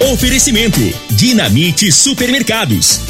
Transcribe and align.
Oferecimento: 0.00 0.80
Dinamite 1.10 1.90
Supermercados, 1.90 3.00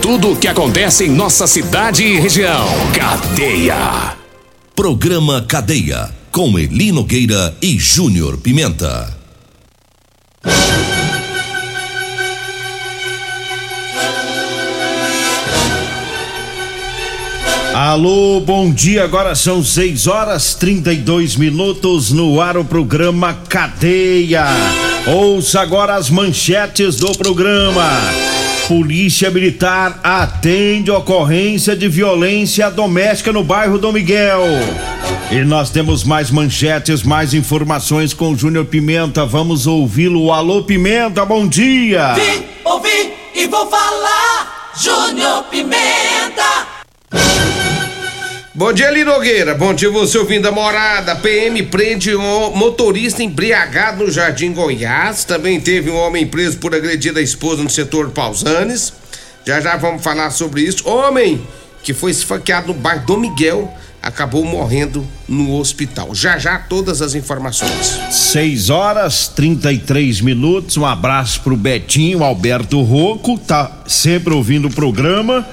Tudo 0.00 0.32
o 0.32 0.36
que 0.36 0.48
acontece 0.48 1.04
em 1.04 1.10
nossa 1.10 1.46
cidade 1.46 2.04
e 2.04 2.20
região. 2.20 2.66
Cadeia. 2.92 4.16
Programa 4.74 5.42
Cadeia. 5.42 6.10
Com 6.30 6.58
Eli 6.58 6.92
Nogueira 6.92 7.56
e 7.62 7.78
Júnior 7.78 8.36
Pimenta. 8.38 9.16
Alô, 17.74 18.40
bom 18.40 18.72
dia. 18.72 19.02
Agora 19.02 19.34
são 19.34 19.62
6 19.62 20.06
horas 20.06 20.54
32 20.54 21.34
minutos 21.34 22.12
no 22.12 22.40
ar 22.40 22.56
o 22.56 22.64
programa 22.64 23.34
Cadeia. 23.48 24.46
Ouça 25.06 25.60
agora 25.60 25.96
as 25.96 26.08
manchetes 26.08 26.96
do 26.96 27.12
programa. 27.18 27.90
Polícia 28.68 29.30
Militar 29.30 30.00
atende 30.02 30.90
ocorrência 30.90 31.76
de 31.76 31.86
violência 31.86 32.70
doméstica 32.70 33.30
no 33.30 33.44
bairro 33.44 33.78
Dom 33.78 33.92
Miguel. 33.92 34.40
E 35.30 35.44
nós 35.44 35.68
temos 35.68 36.02
mais 36.02 36.30
manchetes, 36.30 37.02
mais 37.02 37.34
informações 37.34 38.14
com 38.14 38.34
Júnior 38.34 38.64
Pimenta. 38.64 39.26
Vamos 39.26 39.66
ouvi-lo. 39.66 40.32
Alô, 40.32 40.62
Pimenta, 40.62 41.26
bom 41.26 41.46
dia. 41.46 42.14
Vim, 42.14 42.44
ouvi 42.64 43.12
e 43.34 43.46
vou 43.46 43.66
falar. 43.68 44.72
Júnior 44.80 45.44
Pimenta. 45.50 46.66
Bom 48.56 48.72
dia, 48.72 48.88
Linogueira. 48.88 49.52
Bom 49.52 49.74
dia, 49.74 49.90
você 49.90 50.16
ouvindo 50.16 50.46
a 50.46 50.52
morada. 50.52 51.16
PM 51.16 51.60
prende 51.64 52.14
um 52.14 52.54
motorista 52.54 53.20
embriagado 53.20 54.04
no 54.04 54.12
Jardim 54.12 54.52
Goiás. 54.52 55.24
Também 55.24 55.60
teve 55.60 55.90
um 55.90 55.96
homem 55.96 56.24
preso 56.24 56.58
por 56.58 56.72
agredir 56.72 57.16
a 57.16 57.20
esposa 57.20 57.64
no 57.64 57.68
setor 57.68 58.10
Pausanes. 58.10 58.92
Já 59.44 59.60
já 59.60 59.76
vamos 59.76 60.04
falar 60.04 60.30
sobre 60.30 60.60
isso. 60.60 60.88
Homem 60.88 61.44
que 61.82 61.92
foi 61.92 62.12
esfaqueado 62.12 62.68
no 62.68 62.74
bairro 62.74 63.04
Dom 63.04 63.16
Miguel 63.16 63.74
acabou 64.00 64.44
morrendo 64.44 65.04
no 65.26 65.58
hospital. 65.58 66.14
Já 66.14 66.38
já 66.38 66.56
todas 66.56 67.02
as 67.02 67.16
informações. 67.16 67.98
6 68.12 68.70
horas 68.70 69.26
33 69.26 70.20
minutos. 70.20 70.76
Um 70.76 70.86
abraço 70.86 71.40
pro 71.40 71.56
Betinho, 71.56 72.22
Alberto 72.22 72.80
Rocco, 72.82 73.36
tá 73.36 73.82
sempre 73.88 74.32
ouvindo 74.32 74.68
o 74.68 74.72
programa. 74.72 75.44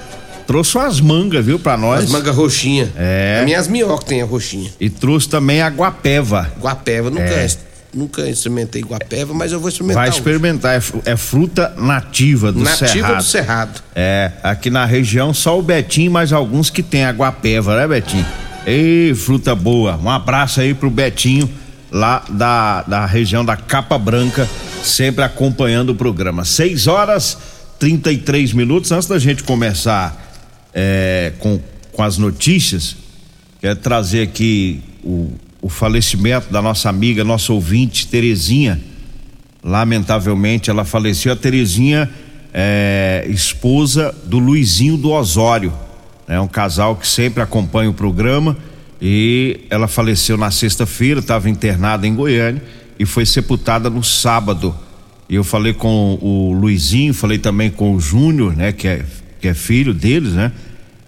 Trouxe 0.46 0.76
umas 0.76 1.00
mangas, 1.00 1.44
viu, 1.44 1.58
pra 1.58 1.76
nós. 1.76 2.04
As 2.04 2.10
mangas 2.10 2.34
roxinha. 2.34 2.90
É. 2.96 3.38
A 3.40 3.44
minhas 3.44 3.68
minhocas 3.68 4.04
tem 4.04 4.22
a 4.22 4.24
roxinha. 4.24 4.70
E 4.80 4.90
trouxe 4.90 5.28
também 5.28 5.62
a 5.62 5.68
guapeva. 5.68 6.50
Guapeva, 6.60 7.10
nunca, 7.10 7.22
É. 7.24 7.46
nunca 7.94 8.28
experimentei 8.28 8.82
guapeva, 8.82 9.32
mas 9.32 9.52
eu 9.52 9.60
vou 9.60 9.68
experimentar. 9.68 10.02
Vai 10.02 10.08
hoje. 10.10 10.18
experimentar, 10.18 10.74
é 10.76 10.80
fru- 10.80 11.02
é 11.04 11.16
fruta 11.16 11.72
nativa 11.78 12.50
do 12.52 12.60
Nativa 12.60 12.86
Cerrado. 12.88 13.16
do 13.16 13.22
Cerrado. 13.22 13.82
É, 13.94 14.32
aqui 14.42 14.68
na 14.70 14.84
região 14.84 15.32
só 15.32 15.58
o 15.58 15.62
Betinho, 15.62 16.10
mas 16.10 16.32
alguns 16.32 16.70
que 16.70 16.82
tem 16.82 17.04
a 17.04 17.12
guapeva, 17.12 17.76
né, 17.76 17.86
Betinho? 17.86 18.26
Ei, 18.66 19.14
fruta 19.14 19.54
boa. 19.54 19.98
Um 20.02 20.08
abraço 20.10 20.60
aí 20.60 20.72
pro 20.74 20.88
Betinho, 20.90 21.48
lá 21.90 22.24
da, 22.30 22.82
da 22.82 23.06
região 23.06 23.44
da 23.44 23.56
Capa 23.56 23.98
Branca, 23.98 24.48
sempre 24.82 25.24
acompanhando 25.24 25.90
o 25.90 25.94
programa. 25.94 26.44
6 26.44 26.86
horas 26.86 27.36
33 27.78 28.52
minutos. 28.52 28.90
Antes 28.92 29.08
da 29.08 29.18
gente 29.18 29.42
começar 29.42 30.31
é, 30.74 31.32
com, 31.38 31.60
com 31.92 32.02
as 32.02 32.18
notícias, 32.18 32.96
quero 33.60 33.76
trazer 33.76 34.22
aqui 34.22 34.80
o, 35.04 35.30
o 35.60 35.68
falecimento 35.68 36.52
da 36.52 36.62
nossa 36.62 36.88
amiga, 36.88 37.22
nossa 37.24 37.52
ouvinte, 37.52 38.06
Terezinha. 38.06 38.80
Lamentavelmente, 39.62 40.70
ela 40.70 40.84
faleceu. 40.84 41.32
A 41.32 41.36
Terezinha 41.36 42.10
é 42.52 43.24
esposa 43.28 44.14
do 44.24 44.38
Luizinho 44.38 44.96
do 44.96 45.10
Osório. 45.10 45.72
É 46.26 46.40
um 46.40 46.48
casal 46.48 46.96
que 46.96 47.06
sempre 47.06 47.42
acompanha 47.42 47.90
o 47.90 47.94
programa 47.94 48.56
e 49.00 49.60
ela 49.68 49.88
faleceu 49.88 50.36
na 50.36 50.50
sexta-feira, 50.50 51.20
estava 51.20 51.50
internada 51.50 52.06
em 52.06 52.14
Goiânia 52.14 52.62
e 52.98 53.04
foi 53.04 53.26
sepultada 53.26 53.90
no 53.90 54.02
sábado. 54.02 54.74
Eu 55.28 55.42
falei 55.42 55.72
com 55.72 56.18
o 56.20 56.52
Luizinho, 56.52 57.12
falei 57.12 57.38
também 57.38 57.70
com 57.70 57.94
o 57.94 58.00
Júnior, 58.00 58.56
né, 58.56 58.70
que 58.72 58.86
é, 58.86 59.04
que 59.42 59.48
é 59.48 59.54
filho 59.54 59.92
deles, 59.92 60.34
né? 60.34 60.52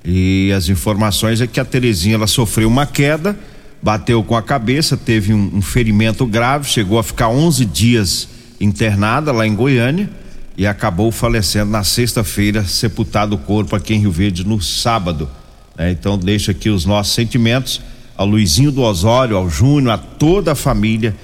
E 0.04 0.52
as 0.52 0.68
informações 0.68 1.40
é 1.40 1.46
que 1.46 1.60
a 1.60 1.64
Terezinha 1.64 2.16
ela 2.16 2.26
sofreu 2.26 2.68
uma 2.68 2.84
queda, 2.84 3.38
bateu 3.80 4.22
com 4.24 4.36
a 4.36 4.42
cabeça, 4.42 4.96
teve 4.96 5.32
um, 5.32 5.50
um 5.54 5.62
ferimento 5.62 6.26
grave, 6.26 6.68
chegou 6.68 6.98
a 6.98 7.02
ficar 7.02 7.28
11 7.28 7.64
dias 7.64 8.28
internada 8.60 9.30
lá 9.30 9.46
em 9.46 9.54
Goiânia 9.54 10.10
e 10.58 10.66
acabou 10.66 11.10
falecendo 11.12 11.70
na 11.70 11.84
sexta-feira, 11.84 12.64
sepultado 12.64 13.36
o 13.36 13.38
corpo 13.38 13.76
aqui 13.76 13.94
em 13.94 14.00
Rio 14.00 14.10
Verde 14.10 14.44
no 14.44 14.60
sábado. 14.60 15.30
né? 15.76 15.92
Então 15.92 16.18
deixo 16.18 16.50
aqui 16.50 16.68
os 16.68 16.84
nossos 16.84 17.14
sentimentos 17.14 17.80
ao 18.16 18.26
Luizinho 18.26 18.72
do 18.72 18.82
Osório, 18.82 19.36
ao 19.36 19.48
Júnior, 19.48 19.94
a 19.94 19.98
toda 19.98 20.52
a 20.52 20.54
família, 20.56 21.14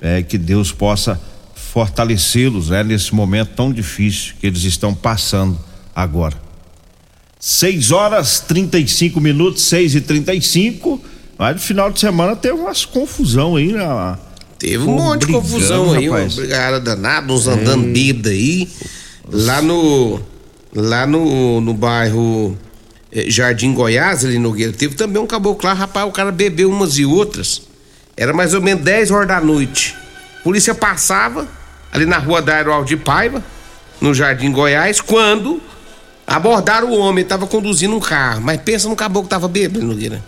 eh, 0.00 0.22
que 0.22 0.36
Deus 0.36 0.72
possa 0.72 1.20
fortalecê-los 1.54 2.70
né, 2.70 2.82
nesse 2.82 3.14
momento 3.14 3.50
tão 3.54 3.72
difícil 3.72 4.34
que 4.40 4.46
eles 4.46 4.64
estão 4.64 4.94
passando 4.94 5.58
agora. 5.94 6.45
6 7.38 7.92
horas 7.92 8.40
35 8.40 9.20
minutos, 9.20 9.62
6 9.64 9.96
e 9.96 10.00
35 10.00 11.00
Mas 11.38 11.56
no 11.56 11.60
final 11.60 11.90
de 11.90 12.00
semana 12.00 12.34
teve 12.34 12.54
umas 12.54 12.84
confusão 12.84 13.56
aí, 13.56 13.72
né? 13.72 14.18
Teve 14.58 14.84
um 14.84 14.96
monte 14.96 15.26
de 15.26 15.32
confusão 15.32 15.92
aí, 15.92 16.08
uma 16.08 16.18
rapaz. 16.18 16.34
brigada 16.34 16.80
danada, 16.80 17.32
uns 17.32 17.46
andando 17.46 17.92
bida 17.92 18.30
aí. 18.30 18.68
Lá 19.30 19.60
no. 19.60 20.20
Lá 20.74 21.06
no, 21.06 21.60
no 21.60 21.72
bairro 21.72 22.56
eh, 23.10 23.30
Jardim 23.30 23.72
Goiás, 23.72 24.24
ali 24.24 24.36
no 24.36 24.50
Nogueira, 24.50 24.72
teve 24.72 24.94
também 24.94 25.22
um 25.22 25.26
caboclo 25.26 25.66
lá, 25.66 25.74
rapaz, 25.74 26.06
o 26.06 26.12
cara 26.12 26.30
bebeu 26.30 26.70
umas 26.70 26.98
e 26.98 27.04
outras. 27.06 27.62
Era 28.14 28.34
mais 28.34 28.52
ou 28.52 28.60
menos 28.60 28.84
10 28.84 29.10
horas 29.10 29.28
da 29.28 29.40
noite. 29.40 29.96
Polícia 30.44 30.74
passava 30.74 31.48
ali 31.90 32.04
na 32.04 32.18
rua 32.18 32.42
da 32.42 32.56
Aeroaldi 32.56 32.96
Paiva, 32.96 33.42
no 34.00 34.12
Jardim 34.12 34.52
Goiás, 34.52 35.00
quando 35.00 35.62
abordaram 36.26 36.90
o 36.90 36.98
homem, 36.98 37.22
ele 37.22 37.28
tava 37.28 37.46
conduzindo 37.46 37.94
um 37.94 38.00
carro. 38.00 38.40
Mas 38.40 38.60
pensa 38.60 38.88
no 38.88 38.96
caboclo 38.96 39.28
que 39.28 39.30
tava 39.30 39.48
bêbado, 39.48 39.84
Nogueira. 39.84 40.22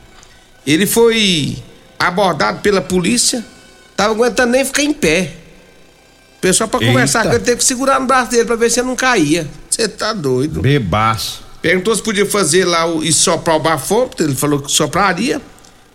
Ele 0.66 0.86
foi 0.86 1.58
abordado 1.98 2.60
pela 2.60 2.80
polícia, 2.80 3.44
tava 3.96 4.14
aguentando 4.14 4.52
nem 4.52 4.64
ficar 4.64 4.82
em 4.82 4.92
pé. 4.92 5.32
O 6.36 6.40
pessoal 6.40 6.68
pra 6.68 6.78
Eita. 6.80 6.92
conversar 6.92 7.22
com 7.24 7.30
ele 7.30 7.40
teve 7.40 7.56
que 7.56 7.64
segurar 7.64 7.98
no 7.98 8.06
braço 8.06 8.30
dele 8.30 8.44
pra 8.44 8.54
ver 8.54 8.70
se 8.70 8.78
ele 8.78 8.86
não 8.86 8.94
caía. 8.94 9.48
Você 9.68 9.88
tá 9.88 10.12
doido. 10.12 10.60
Bebaço. 10.60 11.42
Perguntou 11.60 11.94
se 11.96 12.02
podia 12.02 12.24
fazer 12.24 12.64
lá 12.64 12.86
o, 12.86 13.02
e 13.02 13.12
soprar 13.12 13.56
o 13.56 13.60
bafômetro, 13.60 14.24
ele 14.24 14.36
falou 14.36 14.60
que 14.60 14.70
sopraria. 14.70 15.42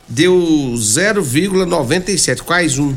Deu 0.08 0.34
0,97, 0.76 2.42
quase 2.42 2.82
um. 2.82 2.96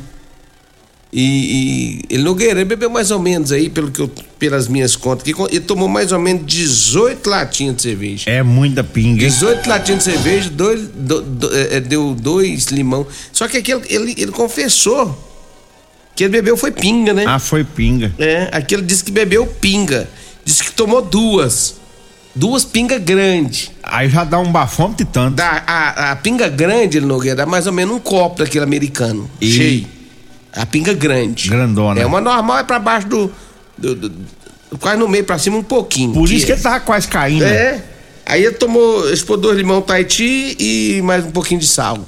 E, 1.19 1.22
e 1.22 2.15
ele 2.15 2.22
Nogueira 2.22 2.60
ele 2.60 2.66
bebeu 2.66 2.91
mais 2.91 3.10
ou 3.10 3.18
menos 3.18 3.51
aí, 3.51 3.71
pelo 3.71 3.91
que 3.91 4.01
eu, 4.01 4.10
pelas 4.39 4.68
minhas 4.68 4.95
contas, 4.95 5.22
que 5.22 5.33
ele 5.51 5.60
tomou 5.60 5.89
mais 5.89 6.13
ou 6.13 6.18
menos 6.18 6.45
18 6.45 7.27
latinhas 7.30 7.77
de 7.77 7.83
cerveja. 7.83 8.30
É 8.30 8.42
muita 8.42 8.84
pinga. 8.84 9.22
hein? 9.22 9.28
18 9.30 9.66
latinhas 9.66 10.04
de 10.04 10.13
cerveja, 10.13 10.51
dois, 10.51 10.83
do- 10.95 11.22
do- 11.22 11.57
é, 11.57 11.80
deu 11.80 12.15
dois 12.15 12.66
limão. 12.66 13.07
Só 13.33 13.48
que 13.48 13.57
aquele, 13.57 13.80
ele, 13.89 14.15
ele 14.18 14.30
confessou 14.30 15.16
que 16.15 16.24
ele 16.24 16.33
bebeu 16.33 16.54
foi 16.54 16.71
pinga, 16.71 17.15
né? 17.15 17.24
Ah, 17.27 17.39
foi 17.39 17.65
pinga. 17.65 18.13
É, 18.18 18.51
aquele 18.53 18.83
disse 18.83 19.03
que 19.03 19.10
bebeu 19.10 19.47
pinga. 19.47 20.07
Disse 20.45 20.65
que 20.65 20.72
tomou 20.72 21.01
duas. 21.01 21.77
Duas 22.34 22.63
pinga 22.63 22.98
grande. 22.98 23.71
Aí 23.83 24.10
já 24.10 24.22
dá 24.22 24.39
um 24.39 24.53
bafômetro 24.53 25.03
e 25.03 25.07
tanto. 25.10 25.34
Da, 25.36 25.63
a, 25.66 26.13
a 26.13 26.16
pinga 26.16 26.48
grande, 26.51 26.98
ele 26.98 27.07
Nogueira, 27.07 27.36
dá 27.36 27.47
mais 27.47 27.66
ou 27.66 27.72
menos 27.72 27.97
um 27.97 27.98
copo 27.98 28.41
daquele 28.41 28.65
americano. 28.65 29.30
E- 29.41 29.51
Cheio. 29.51 29.96
A 30.56 30.64
pinga 30.66 30.94
grande. 30.94 31.48
Grandona. 31.50 32.00
É 32.00 32.06
uma 32.06 32.20
normal, 32.20 32.58
é 32.58 32.64
pra 32.64 32.78
baixo 32.78 33.06
do. 33.06 33.32
do- 33.76 33.94
do- 33.94 34.12
quase 34.80 34.98
no 34.98 35.06
meio 35.08 35.22
pra 35.24 35.38
cima 35.38 35.56
um 35.58 35.62
pouquinho. 35.62 36.12
Por 36.12 36.30
isso 36.30 36.44
que 36.47 36.53
é. 36.53 36.54
ele 36.54 36.62
tava 36.62 36.80
quase 36.80 37.06
caindo. 37.06 37.44
né? 37.44 37.54
É. 37.54 37.84
Aí 38.26 38.42
ele 38.44 38.54
tomou, 38.56 39.06
ele 39.08 39.22
pôs 39.22 39.41
dois 39.41 39.56
limão 39.56 39.80
Tahiti 39.80 40.56
e 40.58 41.00
mais 41.04 41.24
um 41.24 41.30
pouquinho 41.30 41.60
de 41.60 41.66
sal. 41.66 41.98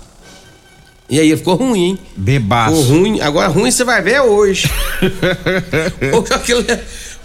E 1.08 1.18
aí 1.18 1.34
ficou 1.36 1.54
ruim, 1.54 1.80
hein? 1.84 1.98
Bebaço. 2.16 2.74
Ficou 2.82 2.98
ruim. 2.98 3.20
Agora 3.20 3.48
ruim 3.48 3.70
você 3.70 3.84
vai 3.84 4.02
ver 4.02 4.14
é 4.16 4.22
hoje. 4.22 4.68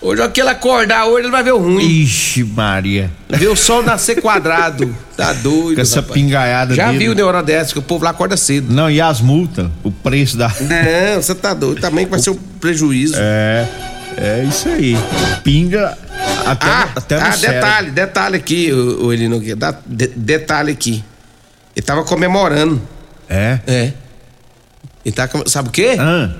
Hoje, 0.03 0.21
aquele, 0.21 0.21
hoje 0.21 0.21
aquele 0.21 0.49
acordar 0.49 1.05
hoje 1.05 1.25
ele 1.25 1.31
vai 1.31 1.43
ver 1.43 1.53
o 1.53 1.57
ruim. 1.57 1.83
Ixi, 2.03 2.43
Maria. 2.43 3.09
Ver 3.29 3.47
o 3.47 3.55
sol 3.55 3.81
nascer 3.83 4.21
quadrado. 4.21 4.95
Tá 5.15 5.31
doido. 5.31 5.75
Com 5.75 5.81
essa 5.81 5.97
rapaz. 5.97 6.13
pingaiada 6.15 6.73
Já 6.73 6.91
viu 6.91 7.13
de 7.13 7.21
hora 7.21 7.43
dessa 7.43 7.71
que 7.71 7.77
o 7.77 7.83
povo 7.83 8.03
lá 8.03 8.09
acorda 8.09 8.35
cedo. 8.35 8.73
Não, 8.73 8.89
e 8.89 8.99
as 8.99 9.21
multas? 9.21 9.67
O 9.83 9.91
preço 9.91 10.35
da. 10.35 10.47
Não, 10.47 11.21
você 11.21 11.35
tá 11.35 11.53
doido. 11.53 11.79
Também 11.79 12.05
que 12.05 12.09
vai 12.09 12.19
ser 12.19 12.31
um 12.31 12.35
prejuízo. 12.59 13.13
É. 13.17 13.67
É 14.17 14.43
isso 14.43 14.67
aí. 14.69 14.97
Pinga 15.43 15.95
até, 16.47 16.65
ah, 16.67 16.89
até 16.95 17.19
no 17.19 17.25
ah 17.27 17.31
cérebro. 17.31 17.61
detalhe, 17.61 17.91
detalhe 17.91 18.35
aqui, 18.37 18.71
o, 18.73 19.05
o 19.05 19.13
Eli 19.13 19.27
Nogueira. 19.27 19.55
da- 19.55 19.75
de- 19.85 20.07
detalhe 20.15 20.71
aqui. 20.71 21.03
Ele 21.75 21.85
tava 21.85 22.03
comemorando. 22.03 22.81
É. 23.29 23.59
É. 23.67 23.93
Ele 25.05 25.15
tá. 25.15 25.29
Sabe 25.45 25.69
o 25.69 25.71
quê? 25.71 25.95
Ah, 25.99 26.31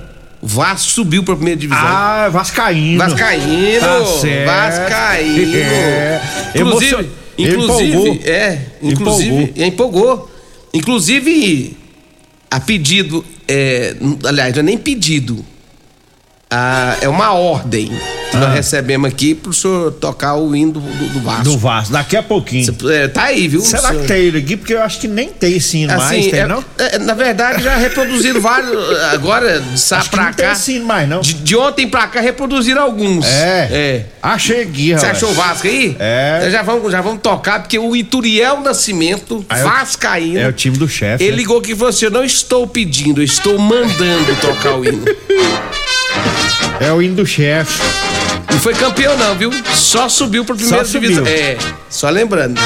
O 0.44 0.48
Vasco 0.48 0.90
subiu 0.92 1.24
pra 1.24 1.36
primeira 1.36 1.58
divisão. 1.60 1.82
ah 1.88 2.28
Vascaíno. 2.30 2.98
Vascaíno, 3.00 3.80
Tá 3.80 4.06
certo. 4.20 4.46
Vascaíno. 4.46 5.56
É. 5.56 6.22
Inclusive, 6.56 6.94
Emocion- 6.96 7.10
inclusive, 7.38 7.90
Empolgou. 7.98 8.20
é, 8.26 8.60
inclusive, 8.82 9.44
Empolgou. 9.56 9.66
empolgou. 9.66 10.32
Inclusive, 10.74 11.78
a 12.52 12.60
pedido, 12.60 13.24
é, 13.48 13.96
aliás, 14.26 14.54
não 14.54 14.60
é 14.60 14.64
nem 14.64 14.78
pedido, 14.78 15.46
ah, 16.52 16.98
é 17.00 17.08
uma 17.08 17.32
ordem 17.34 17.90
que 18.34 18.38
nós 18.40 18.54
recebemos 18.54 19.08
aqui 19.10 19.36
pro 19.36 19.54
senhor 19.54 19.92
tocar 19.94 20.36
o 20.36 20.56
hino 20.56 20.74
do, 20.74 20.80
do, 20.80 21.20
Vasco. 21.22 21.44
Do 21.44 21.58
Vasco. 21.58 21.94
Daqui 21.94 22.18
a 22.18 22.24
pouquinho. 22.24 22.66
Cê- 22.66 22.94
é, 22.94 23.08
tá 23.08 23.24
aí, 23.26 23.48
viu? 23.48 23.62
Será 23.62 23.90
senhor? 23.90 24.02
que 24.02 24.08
tem 24.08 24.18
ele 24.22 24.38
aqui? 24.40 24.58
Porque 24.58 24.74
eu 24.74 24.82
acho 24.82 25.00
que 25.00 25.08
nem 25.08 25.30
tem 25.30 25.60
sino 25.60 25.96
mais, 25.96 26.04
Assim, 26.20 26.30
tem 26.32 26.40
é- 26.42 26.48
não? 26.48 26.64
é, 26.78 26.98
na 27.00 27.14
verdade, 27.14 27.64
já 27.64 27.76
reproduziram 27.76 28.42
vários. 28.42 28.72
Agora, 29.14 29.60
de 29.60 29.80
sábado 29.80 30.10
que 30.10 30.16
pra 30.16 30.26
não 30.26 30.34
tem 30.34 30.46
cá. 30.48 30.56
sino 30.56 30.86
mais, 30.86 31.08
não. 31.08 31.22
De, 31.22 31.34
de 31.34 31.56
ontem 31.56 31.88
pra 31.88 32.08
cá 32.08 32.20
reproduziram 32.22 32.82
alguns. 32.82 33.26
É. 33.26 33.68
É. 33.72 34.06
Achei 34.22 34.62
aqui, 34.64 34.94
Você 34.94 35.06
achou 35.06 35.30
o 35.30 35.34
Vasco 35.34 35.68
aí? 35.68 35.96
É. 36.00 36.38
Então 36.40 36.52
Já 36.52 36.62
vamos, 36.64 36.92
já 36.92 37.02
vamos 37.02 37.22
tocar, 37.22 37.60
porque 37.62 37.78
o 37.78 37.96
Ituriel 37.96 38.60
Nascimento, 38.62 39.46
Ah, 39.50 39.60
é 39.60 39.64
Vascaíno. 39.64 40.40
É 40.40 40.48
o 40.48 40.54
time 40.54 40.78
do 40.78 40.88
chefe. 40.88 41.24
Ele 41.24 41.32
né? 41.32 41.38
ligou 41.38 41.60
aqui 41.60 41.72
e 41.74 41.76
falou 41.76 41.90
assim: 41.90 42.06
Eu 42.06 42.12
não 42.12 42.24
estou 42.24 42.66
pedindo, 42.68 43.22
eu 43.22 43.26
estou 43.26 43.58
mandando 43.60 44.36
tocar 44.42 44.76
o 44.76 44.86
hino. 44.86 45.04
É 46.80 46.92
o 46.92 47.02
hino 47.02 47.16
do 47.16 47.26
chefe. 47.26 47.82
Não 48.54 48.60
foi 48.60 48.74
campeão, 48.74 49.18
não, 49.18 49.36
viu? 49.36 49.52
Só 49.74 50.08
subiu 50.08 50.46
Só 50.58 50.84
subiu. 50.86 51.02
divisão. 51.10 51.26
É, 51.28 51.58
só 51.90 52.10
lembrando. 52.10 52.60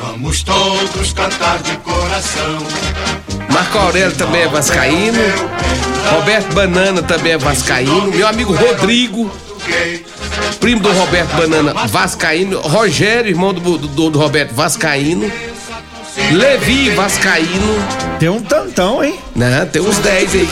Vamos 0.00 0.42
todos 0.42 1.12
cantar 1.12 1.58
de 1.58 1.76
coração. 1.78 2.66
Marco 3.50 3.78
Aurélio 3.78 4.12
também 4.16 4.42
é 4.42 4.48
Vascaíno. 4.48 5.18
Roberto 6.10 6.52
Banana 6.54 7.02
também 7.02 7.32
é 7.32 7.38
Vascaíno. 7.38 8.12
Meu 8.12 8.26
amigo 8.28 8.54
Rodrigo, 8.54 9.30
primo 10.60 10.80
do 10.80 10.92
Roberto 10.92 11.30
Banana, 11.36 11.74
Vascaíno. 11.86 12.60
Rogério, 12.60 13.30
irmão 13.30 13.52
do, 13.52 13.78
do- 13.78 14.10
do 14.10 14.18
Roberto, 14.18 14.54
Vascaíno. 14.54 15.30
Levi, 16.32 16.90
Vascaíno. 16.90 17.84
Tem 18.18 18.28
um 18.28 18.40
tantão, 18.42 19.02
hein? 19.02 19.18
Não, 19.34 19.66
tem 19.66 19.80
uns 19.80 19.98
10 19.98 20.34
aí. 20.34 20.48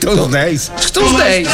Tem 0.00 0.10
uns 0.10 0.28
10. 0.28 0.72
Acho 0.74 0.86
que 0.86 0.92
tem 0.92 1.02
uns 1.02 1.12
10. 1.16 1.48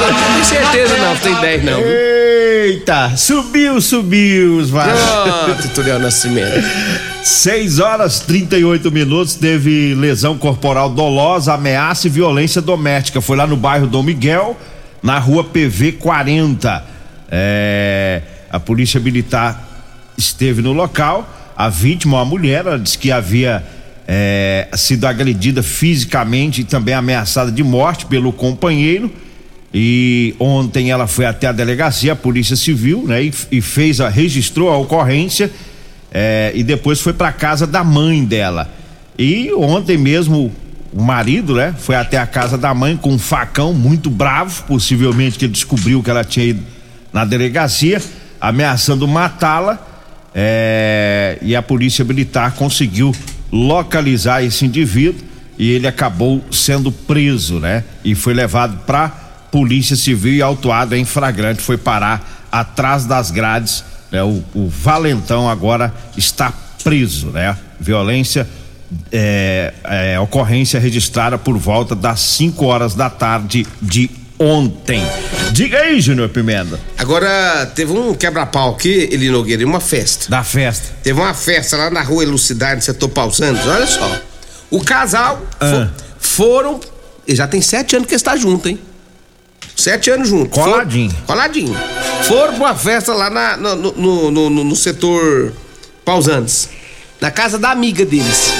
Não 0.00 0.14
tenho 0.14 0.44
certeza 0.44 0.96
não, 0.96 1.16
tem 1.16 1.34
10 1.34 1.64
não. 1.64 1.76
viu? 1.78 1.86
Eita, 1.88 3.16
subiu, 3.16 3.80
subiu 3.80 4.58
os 4.58 4.70
Vasco. 4.70 5.44
Pronto, 5.44 5.68
Turiel 5.74 5.98
Nascimento. 5.98 6.64
6 7.22 7.78
horas 7.78 8.20
38 8.20 8.90
minutos, 8.90 9.34
teve 9.34 9.94
lesão 9.94 10.36
corporal 10.38 10.88
dolosa, 10.90 11.54
ameaça 11.54 12.06
e 12.06 12.10
violência 12.10 12.60
doméstica. 12.60 13.20
Foi 13.20 13.36
lá 13.36 13.46
no 13.46 13.56
bairro 13.56 13.86
Dom 13.86 14.02
Miguel, 14.02 14.56
na 15.02 15.18
rua 15.18 15.44
PV 15.44 15.92
40. 15.92 16.84
É, 17.30 18.22
a 18.50 18.58
polícia 18.60 19.00
militar 19.00 19.68
esteve 20.16 20.62
no 20.62 20.72
local. 20.72 21.28
A 21.56 21.68
vítima, 21.68 22.18
uma 22.18 22.24
mulher, 22.24 22.66
ela 22.66 22.78
disse 22.78 22.98
que 22.98 23.10
havia 23.10 23.64
é, 24.06 24.68
sido 24.74 25.06
agredida 25.06 25.62
fisicamente 25.62 26.62
e 26.62 26.64
também 26.64 26.94
ameaçada 26.94 27.52
de 27.52 27.62
morte 27.62 28.06
pelo 28.06 28.32
companheiro. 28.32 29.12
E 29.72 30.34
ontem 30.38 30.90
ela 30.90 31.06
foi 31.06 31.26
até 31.26 31.46
a 31.46 31.52
delegacia, 31.52 32.12
a 32.12 32.16
polícia 32.16 32.56
civil, 32.56 33.04
né? 33.06 33.22
E, 33.22 33.32
e 33.52 33.60
fez 33.60 34.00
a 34.00 34.08
registrou 34.08 34.70
a 34.70 34.78
ocorrência 34.78 35.50
é, 36.10 36.52
e 36.54 36.62
depois 36.62 37.00
foi 37.00 37.12
para 37.12 37.32
casa 37.32 37.66
da 37.66 37.84
mãe 37.84 38.24
dela. 38.24 38.72
E 39.18 39.52
ontem 39.52 39.98
mesmo 39.98 40.50
o 40.92 41.02
marido, 41.02 41.54
né? 41.54 41.74
Foi 41.78 41.94
até 41.94 42.16
a 42.16 42.26
casa 42.26 42.56
da 42.56 42.72
mãe 42.72 42.96
com 42.96 43.12
um 43.12 43.18
facão 43.18 43.74
muito 43.74 44.08
bravo, 44.08 44.62
possivelmente 44.64 45.38
que 45.38 45.46
descobriu 45.46 46.02
que 46.02 46.10
ela 46.10 46.24
tinha 46.24 46.46
ido 46.46 46.62
na 47.12 47.24
delegacia, 47.24 48.00
ameaçando 48.40 49.06
matá-la. 49.06 49.86
é, 50.34 51.38
e 51.42 51.56
a 51.56 51.62
polícia 51.62 52.04
militar 52.04 52.52
conseguiu 52.52 53.14
localizar 53.50 54.42
esse 54.42 54.64
indivíduo 54.64 55.20
e 55.58 55.70
ele 55.70 55.86
acabou 55.86 56.44
sendo 56.50 56.92
preso, 56.92 57.58
né? 57.58 57.82
E 58.04 58.14
foi 58.14 58.32
levado 58.32 58.78
para 58.86 59.27
polícia 59.50 59.96
civil 59.96 60.34
e 60.34 60.42
autuado 60.42 60.94
em 60.96 61.04
flagrante, 61.04 61.62
foi 61.62 61.76
parar 61.76 62.46
atrás 62.50 63.04
das 63.06 63.30
grades, 63.30 63.84
né? 64.10 64.22
O, 64.22 64.42
o 64.54 64.68
valentão 64.68 65.48
agora 65.48 65.92
está 66.16 66.52
preso, 66.82 67.28
né? 67.28 67.56
Violência, 67.80 68.46
é, 69.12 69.72
é, 69.84 70.20
ocorrência 70.20 70.80
registrada 70.80 71.36
por 71.38 71.56
volta 71.58 71.94
das 71.94 72.20
5 72.20 72.64
horas 72.64 72.94
da 72.94 73.10
tarde 73.10 73.66
de 73.80 74.10
ontem. 74.38 75.02
Diga 75.52 75.78
aí, 75.78 76.00
Júnior 76.00 76.28
Pimenta, 76.28 76.78
Agora, 76.96 77.66
teve 77.74 77.92
um 77.92 78.14
quebra-pau 78.14 78.70
aqui, 78.74 79.08
Eli 79.12 79.30
Nogueira, 79.30 79.66
uma 79.66 79.80
festa. 79.80 80.30
da 80.30 80.42
festa. 80.44 80.94
Teve 81.02 81.20
uma 81.20 81.34
festa 81.34 81.76
lá 81.76 81.90
na 81.90 82.02
rua 82.02 82.22
Elucidade, 82.22 82.76
no 82.76 82.82
setor 82.82 83.08
Pausantes, 83.08 83.66
olha 83.66 83.86
só. 83.86 84.20
O 84.70 84.80
casal 84.82 85.42
Ah. 85.60 85.88
foram. 86.20 86.78
e 87.26 87.34
Já 87.34 87.46
tem 87.48 87.60
sete 87.60 87.96
anos 87.96 88.06
que 88.06 88.14
eles 88.14 88.20
estão 88.20 88.36
juntos, 88.36 88.70
hein? 88.70 88.78
Sete 89.78 90.10
anos 90.10 90.28
juntos. 90.28 90.52
Coladinho. 90.52 91.08
Foram- 91.10 91.24
coladinho. 91.26 91.76
Foram 92.24 92.54
pra 92.54 92.64
uma 92.66 92.74
festa 92.74 93.14
lá 93.14 93.30
na- 93.30 93.56
no, 93.56 93.76
no, 93.92 94.30
no- 94.32 94.50
no- 94.64 94.74
setor 94.76 95.52
Pausantes. 96.04 96.68
Na 97.20 97.30
casa 97.30 97.58
da 97.58 97.70
amiga 97.70 98.04
deles. 98.04 98.50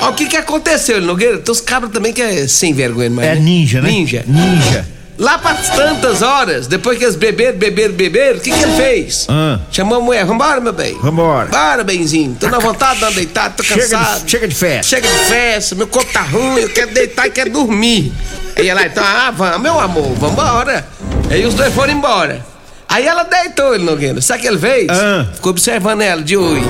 Ó, 0.00 0.10
o 0.10 0.14
que 0.14 0.26
que 0.26 0.36
aconteceu, 0.36 1.00
Nogueira? 1.00 1.38
Tem 1.38 1.52
os 1.52 1.60
cabras 1.60 1.92
também 1.92 2.12
que 2.12 2.20
é 2.20 2.48
sem 2.48 2.72
vergonha, 2.74 3.08
mas. 3.08 3.24
É 3.24 3.34
ninja, 3.36 3.80
né? 3.80 3.88
Ninja. 3.90 4.24
Ninja. 4.26 4.88
Lá 5.22 5.38
para 5.38 5.54
tantas 5.54 6.20
horas, 6.20 6.66
depois 6.66 6.98
que 6.98 7.04
eles 7.04 7.14
beberam, 7.14 7.56
beberam, 7.56 7.94
beberam, 7.94 8.38
o 8.38 8.40
que, 8.40 8.50
que 8.50 8.60
ele 8.60 8.72
fez? 8.72 9.24
Ah. 9.30 9.60
Chamou 9.70 9.98
a 9.98 10.00
mulher, 10.00 10.24
vambora, 10.26 10.60
meu 10.60 10.72
bem. 10.72 10.98
Vambora. 10.98 11.46
Bora, 11.46 11.84
benzinho. 11.84 12.36
Tô 12.40 12.48
na 12.48 12.58
vontade 12.58 12.98
de 12.98 13.14
deitado, 13.14 13.54
tô 13.54 13.62
Chega 13.62 13.82
cansado. 13.82 14.24
de, 14.24 14.30
chega 14.32 14.48
de 14.48 14.54
festa. 14.56 14.82
Chega 14.82 15.08
de 15.08 15.24
festa, 15.26 15.74
meu 15.76 15.86
corpo 15.86 16.12
tá 16.12 16.22
ruim, 16.22 16.62
eu 16.62 16.68
quero 16.70 16.92
deitar 16.92 17.28
e 17.28 17.30
quero 17.30 17.50
dormir. 17.50 18.12
Aí 18.56 18.68
ela, 18.68 18.84
então, 18.84 19.04
ah, 19.06 19.30
vamos, 19.30 19.60
meu 19.60 19.78
amor, 19.78 20.12
vambora. 20.16 20.84
Aí 21.30 21.46
os 21.46 21.54
dois 21.54 21.72
foram 21.72 21.92
embora. 21.92 22.44
Aí 22.88 23.06
ela 23.06 23.22
deitou 23.22 23.76
ele, 23.76 23.84
Nogueira. 23.84 24.20
Sabe 24.20 24.40
o 24.40 24.42
que 24.42 24.48
ele 24.48 24.58
fez? 24.58 24.88
Ah. 24.90 25.28
Ficou 25.34 25.50
observando 25.50 26.00
ela 26.02 26.20
de 26.20 26.36
olho. 26.36 26.68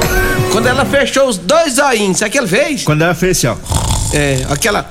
Quando 0.53 0.67
ela 0.67 0.85
fechou 0.85 1.27
os 1.27 1.39
dois 1.39 1.79
olhinhos, 1.79 2.19
sabe 2.19 2.29
o 2.29 2.33
que 2.33 2.39
ele 2.39 2.49
fez? 2.49 2.83
Quando 2.85 3.01
ela 3.01 3.15
fez 3.15 3.39
assim, 3.39 3.47
ó. 3.47 3.57
É, 4.15 4.45
aquela. 4.51 4.87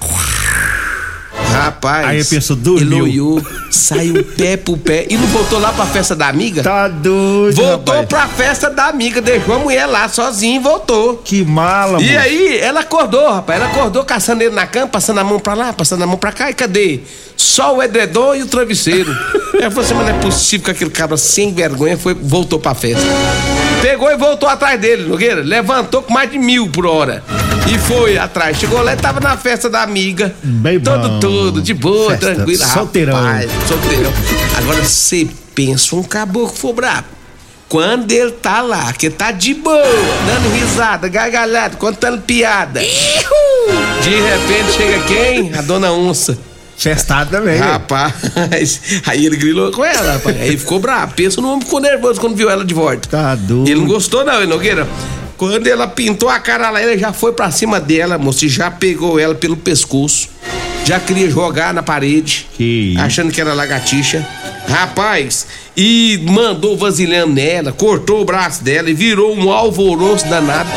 Rapaz. 1.66 2.08
Aí 2.08 2.22
a 2.22 2.26
pessoa 2.26 2.58
dormiu. 2.58 3.06
Ele 3.08 3.20
olhou, 3.22 3.42
saiu 3.70 4.24
pé 4.24 4.58
pro 4.58 4.78
pé 4.78 5.06
e 5.10 5.18
não 5.18 5.28
voltou 5.28 5.60
lá 5.60 5.72
pra 5.72 5.86
festa 5.86 6.16
da 6.16 6.28
amiga? 6.28 6.62
Tá 6.64 6.88
doido, 6.88 7.56
Voltou 7.56 7.96
rapaz. 7.96 8.08
pra 8.08 8.28
festa 8.28 8.70
da 8.70 8.86
amiga, 8.88 9.22
deixou 9.22 9.56
a 9.56 9.60
mulher 9.60 9.86
lá 9.86 10.08
sozinha 10.10 10.56
e 10.56 10.60
voltou. 10.60 11.18
Que 11.24 11.44
mala, 11.46 12.02
E 12.02 12.08
mano. 12.08 12.20
aí, 12.20 12.58
ela 12.60 12.82
acordou, 12.82 13.32
rapaz. 13.32 13.60
Ela 13.62 13.72
acordou 13.72 14.04
caçando 14.04 14.44
ele 14.44 14.56
na 14.56 14.66
cama, 14.68 14.88
passando 14.88 15.20
a 15.20 15.24
mão 15.24 15.40
pra 15.40 15.54
lá, 15.54 15.74
passando 15.74 16.04
a 16.04 16.08
mão 16.08 16.18
pra 16.18 16.32
cá. 16.32 16.50
E 16.50 16.54
cadê? 16.54 17.00
Só 17.42 17.76
o 17.76 17.82
edredom 17.82 18.36
e 18.36 18.44
o 18.44 18.46
travesseiro. 18.46 19.12
Ela 19.60 19.72
falou 19.72 19.84
assim: 19.84 19.94
mas 19.96 20.08
não 20.08 20.16
é 20.16 20.20
possível 20.20 20.66
que 20.66 20.72
aquele 20.72 20.92
cabra 20.92 21.18
sem 21.18 21.52
vergonha 21.54 21.98
foi, 21.98 22.14
voltou 22.14 22.60
pra 22.60 22.76
festa. 22.76 23.02
Pegou 23.82 24.12
e 24.12 24.16
voltou 24.16 24.48
atrás 24.48 24.80
dele, 24.80 25.04
Nogueira. 25.10 25.42
Levantou 25.42 26.04
com 26.04 26.14
mais 26.14 26.30
de 26.30 26.38
mil 26.38 26.70
por 26.70 26.86
hora. 26.86 27.24
E 27.68 27.80
foi 27.80 28.16
atrás. 28.18 28.58
Chegou 28.58 28.82
lá 28.84 28.94
e 28.94 28.96
tava 28.96 29.20
na 29.20 29.36
festa 29.38 29.70
da 29.72 29.82
amiga. 29.82 30.36
Bem 30.44 30.80
todo, 30.80 31.10
bom. 31.10 31.20
todo, 31.20 31.62
de 31.64 31.74
boa, 31.74 32.12
Festa, 32.12 32.36
tranquilo. 32.36 32.64
solteirão. 32.64 33.16
Rapaz, 33.16 33.52
solteirão. 33.68 34.14
Agora 34.58 34.84
você 34.84 35.28
pensa 35.56 35.96
um 35.96 36.04
caboclo 36.04 36.56
for 36.56 36.74
brabo. 36.74 37.08
Quando 37.68 38.12
ele 38.12 38.32
tá 38.32 38.62
lá, 38.62 38.94
que 38.94 39.10
tá 39.10 39.32
de 39.32 39.54
boa, 39.56 39.82
dando 40.28 40.54
risada, 40.54 41.08
gargalhada, 41.08 41.76
contando 41.78 42.22
piada. 42.22 42.82
De 42.82 44.10
repente 44.10 44.72
chega 44.78 45.00
quem? 45.08 45.54
A 45.58 45.62
dona 45.62 45.92
Onça. 45.92 46.38
Festado 46.82 47.30
também. 47.30 47.60
Rapaz, 47.60 48.82
aí 49.06 49.26
ele 49.26 49.38
grilou 49.38 49.72
com 49.72 49.86
ela, 49.86 50.14
rapaz. 50.14 50.42
Aí 50.42 50.58
ficou 50.58 50.80
bravo. 50.80 51.14
Pensa 51.14 51.40
no 51.40 51.50
homem 51.50 51.62
ficou 51.62 51.80
nervoso 51.80 52.20
quando 52.20 52.36
viu 52.36 52.50
ela 52.50 52.66
de 52.66 52.74
volta. 52.74 53.08
Tá 53.08 53.36
doido. 53.36 53.70
Ele 53.70 53.82
não 53.82 53.88
gostou, 53.88 54.26
não, 54.26 54.42
hein, 54.42 54.48
Nogueira. 54.48 54.88
Quando 55.38 55.66
ela 55.68 55.88
pintou 55.88 56.30
a 56.30 56.40
cara 56.40 56.70
lá, 56.70 56.82
ele 56.82 57.00
já 57.00 57.14
foi 57.14 57.34
pra 57.34 57.50
cima 57.52 57.80
dela, 57.80 58.18
moço, 58.18 58.46
e 58.46 58.50
já 58.50 58.70
pegou 58.70 59.20
ela 59.20 59.34
pelo 59.34 59.58
pescoço. 59.58 60.30
Já 60.86 61.00
queria 61.00 61.30
jogar 61.30 61.74
na 61.74 61.84
parede, 61.84 62.48
Que 62.54 62.96
achando 63.00 63.32
que 63.32 63.40
era 63.40 63.54
lagartixa. 63.54 64.28
Rapaz, 64.68 65.48
e 65.76 66.20
mandou 66.30 66.78
vasilhame 66.78 67.34
nela, 67.34 67.72
cortou 67.72 68.22
o 68.22 68.26
braço 68.26 68.64
dela 68.64 68.90
e 68.90 68.94
virou 68.94 69.36
um 69.36 69.52
alvoroço 69.52 70.28
danado. 70.28 70.70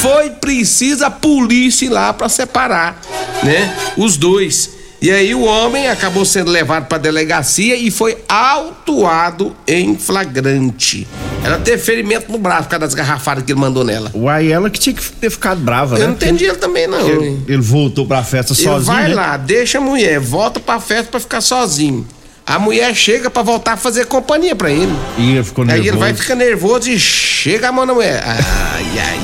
Foi 0.00 0.30
preciso 0.30 1.04
a 1.04 1.10
polícia 1.10 1.86
ir 1.86 1.88
lá 1.88 2.12
pra 2.12 2.28
separar, 2.28 3.00
né? 3.42 3.74
Os 3.96 4.16
dois. 4.16 4.77
E 5.00 5.12
aí 5.12 5.32
o 5.32 5.44
homem 5.44 5.86
acabou 5.88 6.24
sendo 6.24 6.50
levado 6.50 6.86
pra 6.86 6.98
delegacia 6.98 7.76
e 7.76 7.88
foi 7.88 8.18
autuado 8.28 9.54
em 9.66 9.96
flagrante. 9.96 11.06
Ela 11.44 11.56
teve 11.58 11.78
ferimento 11.80 12.32
no 12.32 12.38
braço 12.38 12.64
por 12.64 12.70
causa 12.70 12.86
das 12.86 12.94
garrafadas 12.94 13.44
que 13.44 13.52
ele 13.52 13.60
mandou 13.60 13.84
nela. 13.84 14.10
Uai, 14.12 14.50
ela 14.50 14.68
que 14.68 14.78
tinha 14.80 14.94
que 14.94 15.02
ter 15.12 15.30
ficado 15.30 15.60
brava, 15.60 15.96
né? 15.96 16.02
Eu 16.02 16.08
não 16.08 16.14
entendi 16.14 16.46
ele 16.46 16.56
também, 16.56 16.88
não. 16.88 17.08
Ele, 17.08 17.40
ele 17.46 17.62
voltou 17.62 18.06
pra 18.06 18.24
festa 18.24 18.52
Ele 18.52 18.62
sozinho. 18.62 18.92
vai 18.96 19.08
né? 19.08 19.14
lá, 19.14 19.36
deixa 19.36 19.78
a 19.78 19.80
mulher, 19.80 20.18
volta 20.18 20.58
pra 20.58 20.80
festa 20.80 21.10
pra 21.12 21.20
ficar 21.20 21.40
sozinho. 21.40 22.04
A 22.48 22.58
mulher 22.58 22.94
chega 22.94 23.28
pra 23.30 23.42
voltar 23.42 23.74
a 23.74 23.76
fazer 23.76 24.06
companhia 24.06 24.56
pra 24.56 24.70
ele. 24.70 24.92
E 25.18 25.32
ele 25.32 25.44
ficou 25.44 25.62
Aí 25.64 25.68
nervoso. 25.68 25.88
ele 25.88 25.96
vai 25.98 26.14
ficar 26.14 26.34
nervoso 26.34 26.90
e 26.90 26.98
chega 26.98 27.68
a 27.68 27.72
mão 27.72 27.84
na 27.84 27.92
mulher. 27.92 28.22
Ai, 28.24 28.84
ai, 28.98 29.18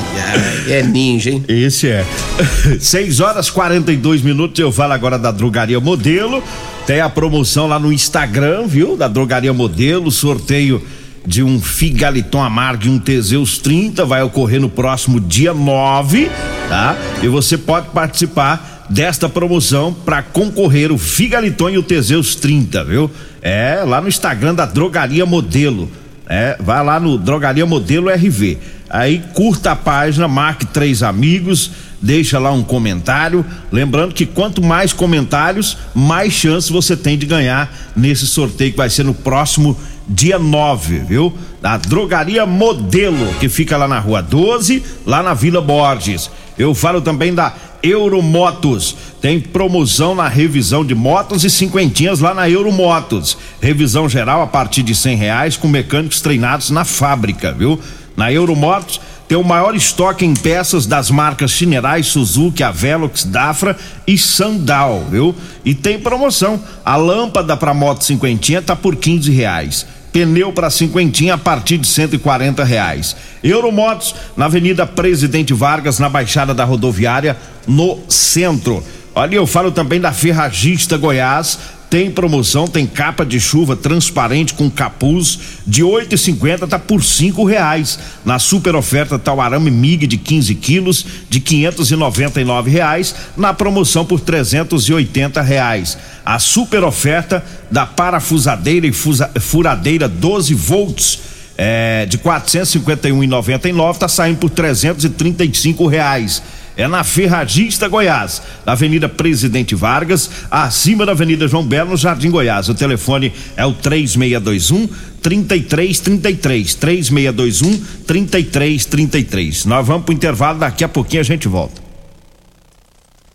ai. 0.67 0.73
É 0.73 0.83
ninja, 0.83 1.31
hein? 1.31 1.43
Esse 1.49 1.89
é. 1.89 2.05
6 2.79 3.21
horas 3.21 3.49
42 3.49 4.21
minutos. 4.21 4.59
Eu 4.61 4.71
falo 4.71 4.93
agora 4.93 5.19
da 5.19 5.31
Drogaria 5.31 5.81
Modelo. 5.81 6.43
Tem 6.87 7.01
a 7.01 7.09
promoção 7.09 7.67
lá 7.67 7.79
no 7.79 7.91
Instagram, 7.93 8.67
viu? 8.67 8.95
Da 8.97 9.09
Drogaria 9.09 9.53
Modelo. 9.55 10.11
Sorteio 10.11 10.83
de 11.27 11.43
um 11.43 11.59
Figaliton 11.59 12.43
Amargo 12.43 12.85
e 12.85 12.91
um 12.91 12.99
Teseus 12.99 13.57
30 13.57 14.05
vai 14.05 14.23
ocorrer 14.23 14.61
no 14.61 14.69
próximo 14.69 15.19
dia 15.19 15.55
9, 15.55 16.31
tá? 16.69 16.95
E 17.23 17.29
você 17.29 17.57
pode 17.57 17.89
participar 17.89 18.74
desta 18.89 19.29
promoção 19.29 19.93
para 19.93 20.23
concorrer 20.23 20.93
o 20.93 20.99
Figaliton 20.99 21.71
e 21.71 21.79
o 21.79 21.83
Teseus 21.83 22.35
30, 22.35 22.85
viu? 22.85 23.11
É, 23.43 23.83
lá 23.87 24.01
no 24.01 24.09
Instagram 24.09 24.55
da 24.55 24.67
Drogaria 24.67 25.27
Modelo. 25.27 25.91
É, 26.27 26.57
vai 26.59 26.83
lá 26.83 26.99
no 26.99 27.19
Drogaria 27.19 27.67
Modelo 27.67 28.09
RV. 28.09 28.59
Aí 28.89 29.23
curta 29.35 29.73
a 29.73 29.77
página, 29.77 30.29
marque 30.29 30.65
três 30.67 31.03
amigos, 31.03 31.71
deixa 32.01 32.39
lá 32.39 32.53
um 32.53 32.63
comentário. 32.63 33.45
Lembrando 33.73 34.15
que 34.15 34.25
quanto 34.25 34.63
mais 34.63 34.93
comentários, 34.93 35.77
mais 35.95 36.33
chance 36.33 36.73
você 36.73 36.97
tem 36.97 37.19
de 37.19 37.27
ganhar 37.27 37.75
nesse 37.97 38.27
sorteio 38.27 38.71
que 38.71 38.77
vai 38.77 38.89
ser 38.89 39.05
no 39.05 39.15
próximo 39.15 39.77
dia 40.09 40.39
9, 40.39 40.99
viu? 40.99 41.33
Da 41.61 41.77
Drogaria 41.77 42.47
Modelo, 42.47 43.35
que 43.41 43.49
fica 43.49 43.77
lá 43.77 43.89
na 43.89 43.99
rua 43.99 44.23
12, 44.23 44.83
lá 45.05 45.23
na 45.23 45.35
Vila 45.35 45.61
Borges. 45.61 46.31
Eu 46.59 46.75
falo 46.75 47.01
também 47.01 47.35
da 47.35 47.53
Euromotos. 47.85 48.97
Tem 49.21 49.39
promoção 49.39 50.15
na 50.15 50.29
revisão 50.29 50.85
de 50.85 50.95
motos 50.95 51.45
e 51.45 51.51
cinquentinhas 51.51 52.21
lá 52.21 52.33
na 52.33 52.49
Euromotos. 52.49 53.37
Revisão 53.61 54.09
geral 54.09 54.43
a 54.43 54.47
partir 54.47 54.83
de 54.83 54.95
cem 54.95 55.17
reais 55.17 55.57
com 55.57 55.69
mecânicos 55.69 56.21
treinados 56.21 56.71
na 56.71 56.85
fábrica, 56.85 57.53
viu? 57.53 57.79
Na 58.17 58.33
Euromotos 58.33 59.01
tem 59.27 59.39
o 59.39 59.45
maior 59.45 59.75
estoque 59.75 60.25
em 60.25 60.35
peças 60.35 60.87
das 60.87 61.11
marcas 61.11 61.51
Chinerai, 61.51 62.03
Suzuki, 62.03 62.63
Avelox, 62.63 63.25
Dafra 63.25 63.77
e 64.07 64.19
Sandal, 64.19 65.07
viu? 65.11 65.35
E 65.65 65.75
tem 65.75 65.99
promoção. 65.99 66.61
A 66.85 66.97
lâmpada 66.97 67.57
para 67.57 67.73
moto 67.73 68.05
cinquentinha 68.05 68.61
tá 68.61 68.77
por 68.77 68.97
quinze 68.97 69.31
reais. 69.31 69.87
Pneu 70.15 70.53
para 70.53 70.71
cinquentinha 70.71 71.35
a 71.35 71.39
partir 71.39 71.77
de 71.77 71.89
140 71.89 72.63
reais. 72.63 73.17
Euromotos 73.43 74.15
na 74.37 74.45
Avenida 74.45 74.87
Presidente 74.87 75.53
Vargas, 75.53 75.99
na 75.99 76.09
Baixada 76.09 76.55
da 76.55 76.65
Rodoviária, 76.65 77.37
no 77.67 77.99
centro. 78.09 78.81
Olha, 79.13 79.35
eu 79.35 79.45
falo 79.45 79.73
também 79.73 80.01
da 80.01 80.13
Ferragista 80.13 80.97
Goiás. 80.97 81.59
Tem 81.95 82.11
promoção, 82.11 82.67
tem 82.67 82.89
capa 82.89 83.25
de 83.25 83.39
chuva 83.39 83.77
transparente 83.77 84.53
com 84.55 84.69
capuz 84.69 85.39
de 85.65 85.85
8,50 85.85 86.67
tá 86.67 86.77
por 86.77 87.05
cinco 87.05 87.45
reais. 87.45 88.01
Na 88.25 88.41
super 88.41 88.75
oferta 88.75 89.17
tá 89.17 89.33
o 89.33 89.41
arame 89.41 89.71
MIG 89.71 90.09
de 90.09 90.17
15 90.17 90.57
quilos 90.57 91.07
de 91.31 91.39
599 91.39 92.69
reais. 92.69 93.15
Na 93.37 93.55
promoção 93.55 94.05
por 94.05 94.19
380 94.19 95.41
reais. 95.41 95.97
A 96.27 96.41
super 96.41 96.83
oferta 96.83 97.45
da 97.71 97.87
parafusadeira 97.87 98.89
e 98.89 98.93
fusa- 98.93 99.31
furadeira 99.39 100.09
12 100.09 100.53
volts 100.53 101.21
é, 101.57 102.07
de 102.07 102.19
451,99 102.19 103.99
tá 103.99 104.09
saindo 104.09 104.39
por 104.39 104.51
335 104.51 105.87
reais. 105.87 106.43
É 106.77 106.89
na 106.89 107.05
Ferragista 107.05 107.87
Goiás, 107.87 108.43
na 108.67 108.73
Avenida 108.73 109.09
Presidente 109.09 109.75
Vargas, 109.77 110.29
acima 110.51 111.07
da 111.07 111.13
Avenida 111.13 111.47
João 111.47 111.65
Belo, 111.65 111.91
no 111.91 111.97
Jardim 111.97 112.31
Goiás. 112.31 112.69
O 112.69 112.75
telefone 112.75 113.33
é 113.57 113.65
o 113.65 113.73
3621 113.73 114.89
3333. 115.23 116.75
3621 116.75 117.79
3333. 118.05 119.65
Nós 119.67 119.87
vamos 119.87 120.05
pro 120.05 120.15
intervalo, 120.15 120.59
daqui 120.59 120.83
a 120.83 120.89
pouquinho 120.89 121.21
a 121.21 121.25
gente 121.25 121.47
volta. 121.47 121.81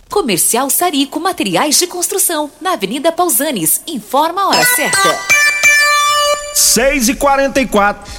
Comercial 0.09 0.69
Sarico 0.69 1.19
Materiais 1.19 1.79
de 1.79 1.87
Construção, 1.87 2.51
na 2.59 2.73
Avenida 2.73 3.11
Pausanes. 3.11 3.81
Informa 3.87 4.41
a 4.41 4.47
hora 4.49 4.65
certa. 4.75 5.17
6 6.53 7.09
e 7.09 7.15
44 7.15 8.18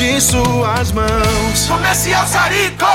de 0.00 0.18
suas 0.18 0.92
mãos. 0.92 1.66
Comercial 1.68 2.26
Sarico. 2.26 2.86